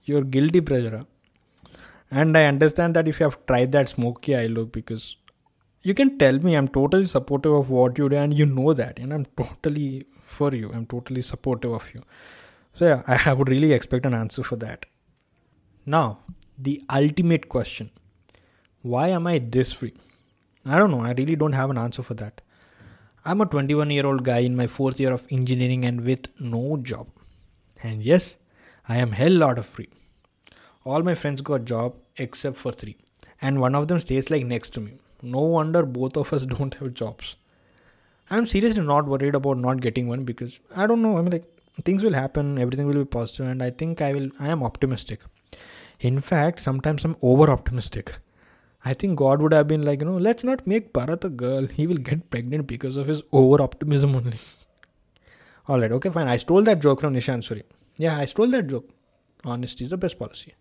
you're 0.05 0.27
guilty 0.39 0.61
pleasure 0.73 1.05
and 2.23 2.39
i 2.39 2.45
understand 2.55 2.95
that 2.99 3.09
if 3.13 3.21
you 3.21 3.29
have 3.29 3.39
tried 3.47 3.73
that 3.79 3.95
smoky 3.95 4.37
eye 4.41 4.47
look 4.59 4.73
because 4.73 5.17
you 5.83 5.95
can 5.95 6.19
tell 6.19 6.39
me 6.49 6.55
i'm 6.59 6.69
totally 6.77 7.09
supportive 7.15 7.57
of 7.63 7.71
what 7.71 7.99
you 7.99 8.09
do 8.09 8.17
and 8.25 8.39
you 8.43 8.47
know 8.47 8.73
that 8.83 8.99
and 8.99 9.15
i'm 9.19 9.27
totally 9.43 9.89
for 10.27 10.55
you. 10.55 10.71
I'm 10.75 10.87
totally 10.87 11.23
supportive 11.23 11.73
of 11.73 11.95
you. 11.95 12.03
So 12.75 12.87
yeah, 12.87 13.03
I 13.25 13.33
would 13.33 13.49
really 13.49 13.73
expect 13.73 14.05
an 14.05 14.15
answer 14.15 14.43
for 14.43 14.57
that. 14.57 14.87
Now, 15.87 16.19
the 16.59 16.83
ultimate 16.91 17.49
question. 17.49 17.91
Why 18.83 19.09
am 19.09 19.27
I 19.27 19.39
this 19.39 19.73
free? 19.73 19.95
I 20.65 20.79
don't 20.79 20.91
know. 20.91 21.01
I 21.01 21.13
really 21.13 21.37
don't 21.37 21.53
have 21.53 21.71
an 21.71 21.79
answer 21.79 22.03
for 22.03 22.15
that. 22.15 22.41
I'm 23.29 23.41
a 23.41 23.47
21 23.47 23.91
year 23.91 24.07
old 24.07 24.23
guy 24.23 24.39
in 24.39 24.55
my 24.55 24.69
fourth 24.69 25.01
year 25.01 25.13
of 25.13 25.27
engineering 25.31 25.85
and 25.85 26.03
with 26.03 26.29
no 26.39 26.77
job. 26.77 27.09
And 27.83 28.01
yes, 28.01 28.37
I 28.89 28.99
am 28.99 29.11
hell 29.11 29.33
lot 29.33 29.59
of 29.59 29.67
free. 29.67 29.89
All 30.85 31.03
my 31.03 31.17
friends 31.17 31.43
got 31.43 31.65
job 31.65 31.97
except 32.17 32.57
for 32.57 32.71
three. 32.71 32.97
And 33.43 33.61
one 33.61 33.75
of 33.75 33.89
them 33.89 33.99
stays 33.99 34.31
like 34.31 34.47
next 34.47 34.75
to 34.75 34.81
me. 34.81 34.93
No 35.23 35.41
wonder 35.41 35.83
both 35.85 36.17
of 36.17 36.33
us 36.33 36.47
don't 36.55 36.75
have 36.75 36.95
jobs. 36.95 37.35
I'm 38.31 38.47
seriously 38.47 38.83
not 38.83 39.07
worried 39.07 39.35
about 39.35 39.59
not 39.59 39.81
getting 39.81 40.07
one 40.07 40.23
because 40.23 40.61
I 40.77 40.87
don't 40.87 41.03
know. 41.03 41.19
I 41.19 41.23
mean 41.23 41.33
like 41.33 41.51
things 41.85 42.05
will 42.05 42.13
happen, 42.13 42.59
everything 42.59 42.87
will 42.87 42.95
be 42.95 43.05
positive, 43.07 43.49
and 43.49 43.61
I 43.61 43.71
think 43.71 44.01
I 44.01 44.13
will 44.13 44.31
I 44.39 44.51
am 44.51 44.63
optimistic. 44.63 45.23
In 45.99 46.21
fact, 46.21 46.61
sometimes 46.61 47.05
I'm 47.05 47.17
over 47.23 47.51
optimistic. 47.51 48.15
I 48.89 48.95
think 48.95 49.19
God 49.19 49.43
would 49.43 49.53
have 49.53 49.67
been 49.67 49.85
like, 49.85 50.01
you 50.01 50.07
know, 50.07 50.17
let's 50.17 50.45
not 50.45 50.65
make 50.65 50.93
Bharat 50.93 51.25
a 51.25 51.29
girl. 51.29 51.67
He 51.67 51.89
will 51.89 52.03
get 52.09 52.31
pregnant 52.31 52.69
because 52.69 52.97
of 52.97 53.09
his 53.09 53.23
over 53.33 53.61
optimism 53.61 54.15
only. 54.15 54.39
Alright, 55.69 55.91
okay, 55.97 56.11
fine. 56.11 56.29
I 56.29 56.37
stole 56.37 56.63
that 56.63 56.81
joke 56.85 57.01
from 57.01 57.15
Nishant 57.15 57.49
Suri. 57.49 57.65
Yeah, 57.97 58.17
I 58.17 58.27
stole 58.27 58.49
that 58.53 58.69
joke. 58.69 58.89
Honesty 59.45 59.83
is 59.83 59.91
the 59.91 59.97
best 59.97 60.21
policy. 60.21 60.55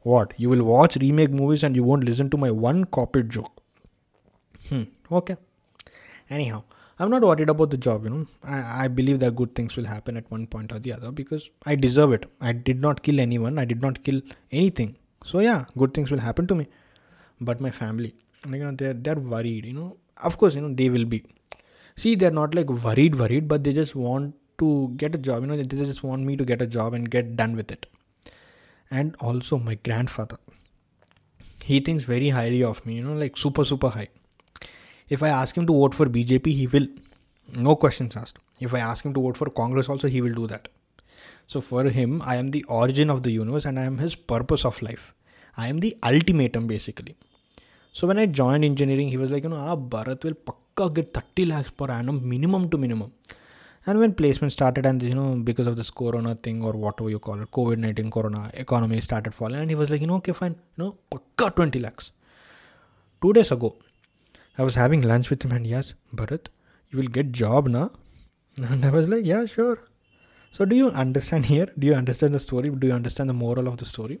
What? 0.00 0.32
You 0.38 0.48
will 0.48 0.64
watch 0.64 0.96
remake 0.96 1.30
movies 1.30 1.62
and 1.62 1.76
you 1.76 1.84
won't 1.84 2.04
listen 2.04 2.30
to 2.30 2.38
my 2.38 2.50
one 2.50 2.84
copied 2.86 3.28
joke. 3.28 3.52
Hmm, 4.70 4.84
okay. 5.20 5.36
Anyhow, 6.30 6.64
I'm 6.98 7.10
not 7.10 7.20
worried 7.20 7.50
about 7.50 7.68
the 7.68 7.76
job, 7.76 8.04
you 8.04 8.10
know. 8.10 8.26
I, 8.42 8.84
I 8.84 8.88
believe 8.88 9.20
that 9.20 9.36
good 9.36 9.54
things 9.54 9.76
will 9.76 9.90
happen 9.94 10.16
at 10.16 10.30
one 10.30 10.46
point 10.46 10.72
or 10.72 10.78
the 10.78 10.94
other 10.94 11.12
because 11.12 11.50
I 11.66 11.74
deserve 11.74 12.12
it. 12.14 12.24
I 12.40 12.52
did 12.52 12.80
not 12.80 13.02
kill 13.02 13.20
anyone, 13.20 13.58
I 13.58 13.66
did 13.66 13.82
not 13.82 14.02
kill 14.04 14.22
anything. 14.50 14.96
So 15.26 15.40
yeah, 15.40 15.66
good 15.76 15.92
things 15.92 16.10
will 16.10 16.20
happen 16.30 16.46
to 16.46 16.54
me 16.54 16.68
but 17.44 17.60
my 17.60 17.70
family. 17.70 18.14
You 18.48 18.58
know 18.58 18.72
they're 18.72 18.94
they're 18.94 19.22
worried 19.34 19.66
you 19.66 19.72
know. 19.72 19.96
Of 20.22 20.38
course 20.38 20.54
you 20.54 20.60
know 20.60 20.72
they 20.74 20.88
will 20.90 21.04
be. 21.04 21.24
See 21.96 22.14
they're 22.14 22.38
not 22.38 22.54
like 22.54 22.70
worried 22.70 23.18
worried 23.18 23.48
but 23.48 23.64
they 23.64 23.72
just 23.72 23.94
want 23.94 24.34
to 24.58 24.92
get 24.96 25.14
a 25.14 25.18
job 25.18 25.42
you 25.42 25.48
know. 25.48 25.56
They 25.56 25.84
just 25.84 26.02
want 26.02 26.24
me 26.24 26.36
to 26.36 26.44
get 26.44 26.62
a 26.62 26.66
job 26.66 26.94
and 26.94 27.10
get 27.10 27.36
done 27.36 27.56
with 27.56 27.70
it. 27.70 27.86
And 28.90 29.14
also 29.20 29.58
my 29.58 29.76
grandfather. 29.76 30.38
He 31.62 31.78
thinks 31.80 32.02
very 32.02 32.30
highly 32.30 32.64
of 32.64 32.84
me 32.84 32.94
you 32.94 33.04
know 33.04 33.14
like 33.14 33.36
super 33.36 33.64
super 33.64 33.90
high. 33.90 34.08
If 35.08 35.22
i 35.22 35.28
ask 35.28 35.56
him 35.56 35.66
to 35.66 35.72
vote 35.72 35.94
for 35.94 36.06
bjp 36.06 36.46
he 36.46 36.66
will. 36.66 36.86
No 37.54 37.76
questions 37.76 38.16
asked. 38.16 38.38
If 38.60 38.74
i 38.74 38.78
ask 38.78 39.04
him 39.04 39.14
to 39.14 39.20
vote 39.20 39.36
for 39.36 39.50
congress 39.50 39.88
also 39.88 40.08
he 40.08 40.20
will 40.20 40.34
do 40.34 40.46
that. 40.48 40.68
So 41.46 41.60
for 41.60 41.84
him 41.84 42.22
i 42.22 42.36
am 42.36 42.50
the 42.50 42.64
origin 42.64 43.10
of 43.10 43.22
the 43.22 43.30
universe 43.30 43.64
and 43.64 43.78
i 43.78 43.84
am 43.84 43.98
his 43.98 44.14
purpose 44.14 44.64
of 44.64 44.82
life. 44.82 45.12
I 45.56 45.68
am 45.68 45.80
the 45.80 45.96
ultimatum 46.02 46.66
basically 46.66 47.14
so 47.92 48.06
when 48.06 48.18
I 48.18 48.26
joined 48.26 48.64
engineering, 48.64 49.08
he 49.08 49.18
was 49.18 49.30
like, 49.30 49.44
you 49.44 49.50
know, 49.50 49.56
ah, 49.56 49.76
Bharat 49.76 50.24
will 50.24 50.34
pakka 50.50 50.92
get 50.94 51.12
30 51.12 51.44
lakhs 51.46 51.70
per 51.70 51.90
annum, 51.90 52.26
minimum 52.26 52.70
to 52.70 52.78
minimum. 52.78 53.12
And 53.84 53.98
when 53.98 54.14
placement 54.14 54.52
started, 54.52 54.86
and 54.86 55.02
you 55.02 55.14
know, 55.14 55.34
because 55.34 55.66
of 55.66 55.76
this 55.76 55.90
corona 55.90 56.34
thing 56.36 56.62
or 56.62 56.72
whatever 56.72 57.10
you 57.10 57.18
call 57.18 57.40
it, 57.42 57.50
COVID 57.50 57.78
19 57.78 58.10
corona 58.10 58.50
economy 58.54 59.00
started 59.00 59.34
falling, 59.34 59.60
and 59.60 59.70
he 59.70 59.74
was 59.74 59.90
like, 59.90 60.00
you 60.00 60.06
know, 60.06 60.14
okay, 60.16 60.32
fine, 60.32 60.56
you 60.76 60.84
know, 60.84 60.96
pakka 61.10 61.54
20 61.54 61.80
lakhs. 61.80 62.12
Two 63.20 63.32
days 63.32 63.50
ago, 63.50 63.76
I 64.56 64.62
was 64.62 64.74
having 64.74 65.02
lunch 65.02 65.28
with 65.30 65.44
him, 65.44 65.52
and 65.52 65.66
yes, 65.66 65.94
Bharat, 66.14 66.46
you 66.90 66.98
will 66.98 67.08
get 67.08 67.32
job 67.32 67.68
now. 67.68 67.90
And 68.56 68.84
I 68.84 68.90
was 68.90 69.08
like, 69.08 69.24
yeah, 69.24 69.44
sure. 69.46 69.78
So 70.52 70.64
do 70.64 70.76
you 70.76 70.90
understand 70.90 71.46
here? 71.46 71.68
Do 71.78 71.86
you 71.86 71.94
understand 71.94 72.34
the 72.34 72.40
story? 72.40 72.68
Do 72.70 72.86
you 72.86 72.92
understand 72.92 73.30
the 73.30 73.34
moral 73.34 73.66
of 73.66 73.78
the 73.78 73.86
story? 73.86 74.20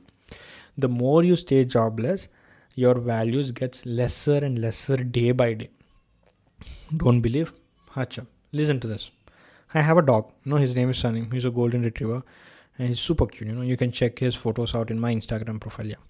The 0.76 0.88
more 0.88 1.22
you 1.22 1.36
stay 1.36 1.64
jobless, 1.64 2.28
your 2.74 2.94
values 2.94 3.50
gets 3.52 3.84
lesser 3.86 4.36
and 4.36 4.60
lesser 4.60 4.96
day 4.96 5.32
by 5.32 5.54
day. 5.54 5.70
Don't 6.96 7.20
believe? 7.20 7.52
Hacha 7.90 8.26
listen 8.52 8.80
to 8.80 8.86
this. 8.86 9.10
I 9.74 9.80
have 9.80 9.96
a 9.96 10.02
dog. 10.02 10.30
You 10.44 10.52
know 10.52 10.58
his 10.58 10.74
name 10.74 10.90
is 10.90 10.98
sunny. 10.98 11.26
He's 11.32 11.44
a 11.44 11.50
golden 11.50 11.82
retriever 11.82 12.22
and 12.78 12.88
he's 12.88 13.00
super 13.00 13.26
cute 13.26 13.48
you 13.48 13.54
know. 13.54 13.62
You 13.62 13.76
can 13.76 13.90
check 13.90 14.18
his 14.18 14.34
photos 14.34 14.74
out 14.74 14.90
in 14.90 15.00
my 15.00 15.14
instagram 15.14 15.60
profile 15.60 15.86
yeah. 15.86 16.02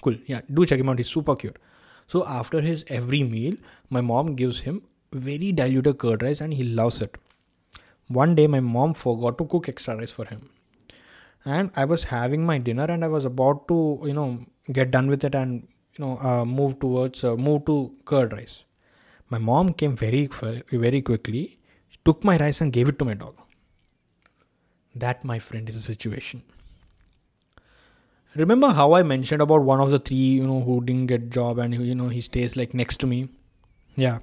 Cool 0.00 0.16
yeah 0.26 0.40
do 0.52 0.66
check 0.66 0.80
him 0.80 0.88
out. 0.88 0.98
He's 0.98 1.10
super 1.10 1.36
cute. 1.36 1.58
So 2.06 2.26
after 2.26 2.60
his 2.60 2.84
every 2.88 3.22
meal 3.22 3.56
my 3.90 4.00
mom 4.00 4.34
gives 4.34 4.60
him 4.60 4.82
very 5.12 5.52
diluted 5.52 5.98
curd 5.98 6.22
rice 6.22 6.40
and 6.40 6.54
he 6.54 6.64
loves 6.64 7.02
it. 7.02 7.16
One 8.08 8.34
day 8.34 8.46
my 8.46 8.60
mom 8.60 8.94
forgot 8.94 9.36
to 9.38 9.44
cook 9.44 9.68
extra 9.68 9.96
rice 9.96 10.10
for 10.10 10.24
him. 10.24 10.50
And 11.44 11.70
i 11.76 11.84
was 11.84 12.04
having 12.04 12.44
my 12.44 12.58
dinner 12.58 12.84
and 12.84 13.04
i 13.04 13.08
was 13.08 13.24
about 13.24 13.68
to 13.68 14.00
you 14.04 14.12
know 14.12 14.44
get 14.70 14.90
done 14.90 15.08
with 15.08 15.24
it 15.24 15.34
and 15.34 15.66
you 15.98 16.04
know 16.04 16.18
uh, 16.18 16.44
move 16.44 16.78
towards 16.78 17.24
uh, 17.24 17.36
move 17.36 17.64
to 17.66 17.92
curd 18.04 18.32
rice. 18.32 18.60
My 19.28 19.38
mom 19.38 19.72
came 19.74 19.96
very 19.96 20.28
very 20.70 21.02
quickly 21.02 21.58
took 22.08 22.24
my 22.24 22.36
rice 22.38 22.60
and 22.62 22.72
gave 22.72 22.88
it 22.88 22.98
to 22.98 23.04
my 23.04 23.14
dog. 23.14 23.34
That 24.94 25.24
my 25.24 25.38
friend 25.38 25.68
is 25.68 25.76
a 25.76 25.82
situation. 25.82 26.42
Remember 28.36 28.68
how 28.78 28.86
i 28.92 29.02
mentioned 29.02 29.42
about 29.42 29.62
one 29.70 29.82
of 29.84 29.90
the 29.90 29.98
three 29.98 30.30
you 30.38 30.46
know 30.46 30.60
who 30.68 30.78
didn't 30.88 31.12
get 31.12 31.28
job 31.36 31.58
and 31.58 31.74
you 31.90 31.94
know 32.00 32.08
he 32.08 32.20
stays 32.20 32.56
like 32.56 32.74
next 32.82 33.04
to 33.04 33.06
me? 33.12 33.28
Yeah. 33.96 34.18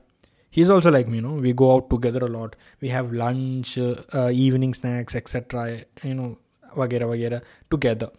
He's 0.50 0.70
also 0.70 0.92
like 0.98 1.08
me 1.08 1.18
you 1.18 1.22
know. 1.22 1.34
We 1.46 1.54
go 1.54 1.72
out 1.76 1.90
together 1.90 2.26
a 2.26 2.30
lot. 2.36 2.56
We 2.82 2.90
have 2.90 3.12
lunch 3.12 3.78
uh, 3.78 3.96
uh, 4.14 4.30
evening 4.48 4.74
snacks 4.74 5.16
etc 5.16 5.86
you 6.04 6.14
know 6.14 6.38
wagera 6.76 7.10
wagera 7.14 7.42
together. 7.70 8.12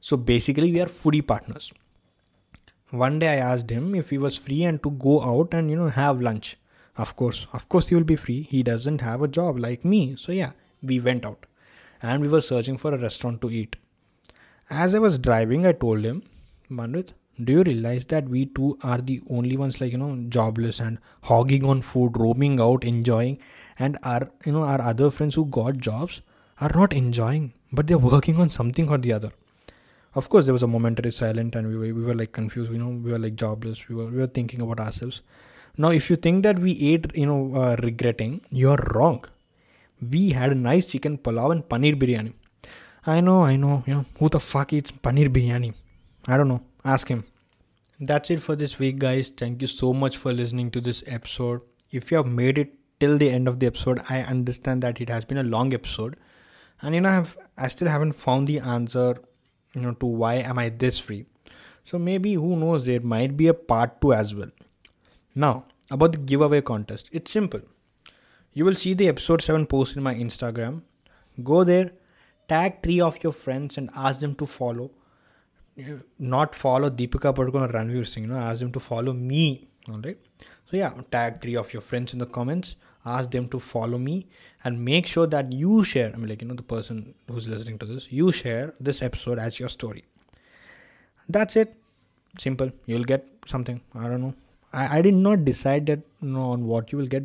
So 0.00 0.16
basically 0.16 0.72
we 0.72 0.80
are 0.80 0.92
foodie 1.00 1.26
partners 1.26 1.72
one 2.90 3.18
day 3.18 3.28
I 3.28 3.36
asked 3.36 3.70
him 3.70 3.94
if 3.94 4.10
he 4.10 4.18
was 4.18 4.36
free 4.36 4.64
and 4.64 4.82
to 4.82 4.90
go 4.90 5.22
out 5.22 5.52
and 5.52 5.70
you 5.70 5.76
know 5.76 5.88
have 5.88 6.20
lunch. 6.20 6.56
Of 6.96 7.14
course, 7.16 7.46
of 7.52 7.68
course 7.68 7.88
he 7.88 7.94
will 7.94 8.04
be 8.04 8.16
free. 8.16 8.42
He 8.42 8.62
doesn't 8.62 9.00
have 9.00 9.22
a 9.22 9.28
job 9.28 9.58
like 9.58 9.84
me. 9.84 10.16
So 10.18 10.32
yeah, 10.32 10.52
we 10.82 10.98
went 10.98 11.24
out 11.24 11.46
and 12.02 12.22
we 12.22 12.28
were 12.28 12.40
searching 12.40 12.78
for 12.78 12.94
a 12.94 12.98
restaurant 12.98 13.40
to 13.42 13.50
eat. 13.50 13.76
As 14.70 14.94
I 14.94 14.98
was 14.98 15.18
driving, 15.18 15.66
I 15.66 15.72
told 15.72 16.04
him, 16.04 16.22
Manrit, 16.70 17.12
do 17.42 17.52
you 17.52 17.62
realize 17.62 18.04
that 18.06 18.28
we 18.28 18.46
two 18.46 18.78
are 18.82 18.98
the 18.98 19.20
only 19.30 19.56
ones 19.56 19.80
like 19.80 19.92
you 19.92 19.98
know 19.98 20.24
jobless 20.28 20.80
and 20.80 20.98
hogging 21.22 21.64
on 21.64 21.82
food, 21.82 22.16
roaming 22.16 22.60
out, 22.60 22.84
enjoying, 22.84 23.38
and 23.78 23.98
our 24.02 24.30
you 24.44 24.52
know 24.52 24.64
our 24.64 24.80
other 24.80 25.10
friends 25.10 25.34
who 25.34 25.44
got 25.46 25.78
jobs 25.78 26.20
are 26.60 26.72
not 26.74 26.92
enjoying, 26.92 27.52
but 27.72 27.86
they're 27.86 27.98
working 27.98 28.40
on 28.40 28.48
something 28.48 28.88
or 28.88 28.98
the 28.98 29.12
other 29.12 29.32
of 30.20 30.28
course 30.28 30.46
there 30.46 30.56
was 30.58 30.64
a 30.66 30.70
momentary 30.74 31.12
silence 31.12 31.54
and 31.54 31.68
we 31.68 31.76
were, 31.76 31.94
we 31.98 32.04
were 32.08 32.14
like 32.14 32.32
confused 32.32 32.72
you 32.72 32.78
know 32.78 32.88
we 32.88 33.12
were 33.12 33.18
like 33.24 33.36
jobless 33.42 33.88
we 33.88 33.94
were 33.94 34.06
we 34.06 34.18
were 34.18 34.32
thinking 34.38 34.60
about 34.60 34.80
ourselves. 34.80 35.22
Now 35.76 35.90
if 35.90 36.10
you 36.10 36.16
think 36.16 36.42
that 36.42 36.58
we 36.58 36.72
ate 36.92 37.06
you 37.14 37.26
know 37.26 37.42
uh, 37.62 37.76
regretting 37.82 38.40
you 38.50 38.70
are 38.70 38.82
wrong. 38.94 39.24
We 40.14 40.30
had 40.30 40.52
a 40.52 40.54
nice 40.54 40.86
chicken 40.86 41.18
pulao 41.18 41.50
and 41.52 41.68
paneer 41.68 41.98
biryani. 42.02 42.32
I 43.06 43.20
know 43.20 43.42
i 43.44 43.56
know 43.56 43.84
you 43.86 43.94
know 43.94 44.04
who 44.18 44.28
the 44.28 44.40
fuck 44.40 44.72
eats 44.72 44.90
paneer 44.90 45.28
biryani? 45.28 45.74
I 46.26 46.36
don't 46.36 46.48
know. 46.48 46.62
Ask 46.84 47.08
him. 47.08 47.24
That's 48.00 48.30
it 48.30 48.42
for 48.42 48.56
this 48.56 48.78
week 48.78 48.98
guys. 48.98 49.30
Thank 49.30 49.62
you 49.62 49.68
so 49.68 49.92
much 49.92 50.16
for 50.16 50.32
listening 50.32 50.70
to 50.72 50.80
this 50.80 51.04
episode. 51.06 51.62
If 51.90 52.10
you 52.10 52.16
have 52.18 52.26
made 52.26 52.58
it 52.58 52.74
till 53.00 53.16
the 53.18 53.30
end 53.30 53.48
of 53.48 53.60
the 53.60 53.66
episode 53.66 54.00
i 54.10 54.20
understand 54.22 54.82
that 54.82 55.00
it 55.00 55.08
has 55.08 55.24
been 55.24 55.38
a 55.38 55.48
long 55.56 55.72
episode. 55.74 56.16
And 56.82 56.94
you 56.94 57.00
know 57.00 57.10
I've, 57.10 57.36
i 57.56 57.68
still 57.68 57.88
haven't 57.88 58.12
found 58.12 58.46
the 58.48 58.60
answer 58.60 59.16
you 59.80 59.88
know 59.88 59.94
to 59.94 60.06
why 60.06 60.34
am 60.36 60.58
i 60.58 60.68
this 60.68 60.98
free? 60.98 61.26
So 61.84 61.98
maybe 61.98 62.34
who 62.34 62.56
knows 62.56 62.84
there 62.84 63.00
might 63.00 63.36
be 63.36 63.48
a 63.48 63.54
part 63.54 64.00
2 64.00 64.12
as 64.12 64.34
well. 64.34 64.50
Now 65.34 65.64
about 65.90 66.12
the 66.12 66.18
giveaway 66.18 66.60
contest. 66.60 67.08
It's 67.12 67.30
simple. 67.30 67.60
You 68.52 68.64
will 68.64 68.74
see 68.74 68.94
the 68.94 69.08
episode 69.08 69.42
7 69.42 69.66
post 69.66 69.96
in 69.96 70.02
my 70.02 70.14
instagram. 70.14 70.82
Go 71.42 71.64
there 71.64 71.92
tag 72.48 72.82
three 72.82 73.00
of 73.00 73.22
your 73.22 73.32
friends 73.32 73.78
and 73.78 73.90
ask 73.94 74.20
them 74.20 74.34
to 74.36 74.46
follow. 74.46 74.90
Not 76.18 76.54
follow 76.54 76.90
deepika 76.90 77.32
padukone 77.34 77.68
or 77.68 77.72
ranveer 77.72 78.06
singh 78.06 78.24
you 78.24 78.30
know 78.30 78.36
ask 78.36 78.60
them 78.60 78.72
to 78.72 78.80
follow 78.80 79.12
me 79.12 79.68
all 79.88 80.00
right? 80.00 80.18
So 80.70 80.76
yeah 80.76 80.92
tag 81.10 81.40
three 81.40 81.56
of 81.56 81.72
your 81.72 81.82
friends 81.82 82.12
in 82.12 82.18
the 82.18 82.26
comments 82.26 82.74
ask 83.16 83.30
them 83.30 83.48
to 83.54 83.58
follow 83.58 83.98
me 83.98 84.14
and 84.64 84.84
make 84.84 85.06
sure 85.06 85.26
that 85.34 85.52
you 85.52 85.82
share 85.90 86.10
i 86.14 86.16
mean 86.16 86.28
like 86.28 86.42
you 86.42 86.48
know 86.48 86.58
the 86.60 86.68
person 86.74 87.02
who's 87.30 87.48
listening 87.54 87.78
to 87.82 87.86
this 87.90 88.06
you 88.20 88.30
share 88.32 88.74
this 88.80 89.02
episode 89.02 89.38
as 89.38 89.58
your 89.60 89.68
story. 89.68 90.04
That's 91.28 91.56
it. 91.56 91.74
Simple. 92.38 92.70
You'll 92.86 93.04
get 93.04 93.26
something. 93.46 93.80
I 93.94 94.08
don't 94.08 94.22
know. 94.22 94.34
I, 94.72 94.98
I 94.98 95.02
did 95.02 95.14
not 95.14 95.44
decide 95.44 95.86
that 95.86 96.00
you 96.22 96.28
know, 96.28 96.50
on 96.52 96.66
what 96.66 96.92
you 96.92 96.98
will 96.98 97.06
get 97.06 97.24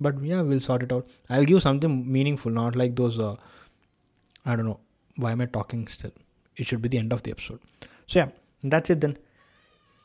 but 0.00 0.22
yeah 0.22 0.40
we'll 0.40 0.60
sort 0.60 0.82
it 0.82 0.92
out. 0.92 1.06
I'll 1.28 1.44
give 1.44 1.62
something 1.62 2.10
meaningful 2.10 2.52
not 2.52 2.76
like 2.76 2.96
those 2.96 3.18
uh, 3.18 3.36
i 4.46 4.56
don't 4.56 4.64
know 4.64 4.80
why 5.16 5.32
am 5.32 5.40
i 5.40 5.46
talking 5.46 5.86
still? 5.88 6.12
It 6.56 6.66
should 6.66 6.82
be 6.82 6.88
the 6.88 6.98
end 6.98 7.12
of 7.12 7.22
the 7.22 7.30
episode. 7.30 7.60
So 8.06 8.20
yeah 8.20 8.28
that's 8.62 8.90
it 8.90 9.00
then. 9.00 9.18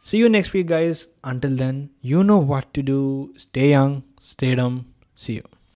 See 0.02 0.18
you 0.18 0.30
next 0.30 0.54
week 0.54 0.68
guys. 0.68 1.08
Until 1.24 1.56
then 1.56 1.90
you 2.02 2.24
know 2.24 2.38
what 2.38 2.74
to 2.74 2.84
do. 2.84 3.34
Stay 3.38 3.70
young 3.70 4.04
stay 4.26 4.56
dumb 4.56 4.76
See 5.16 5.34
you. 5.34 5.55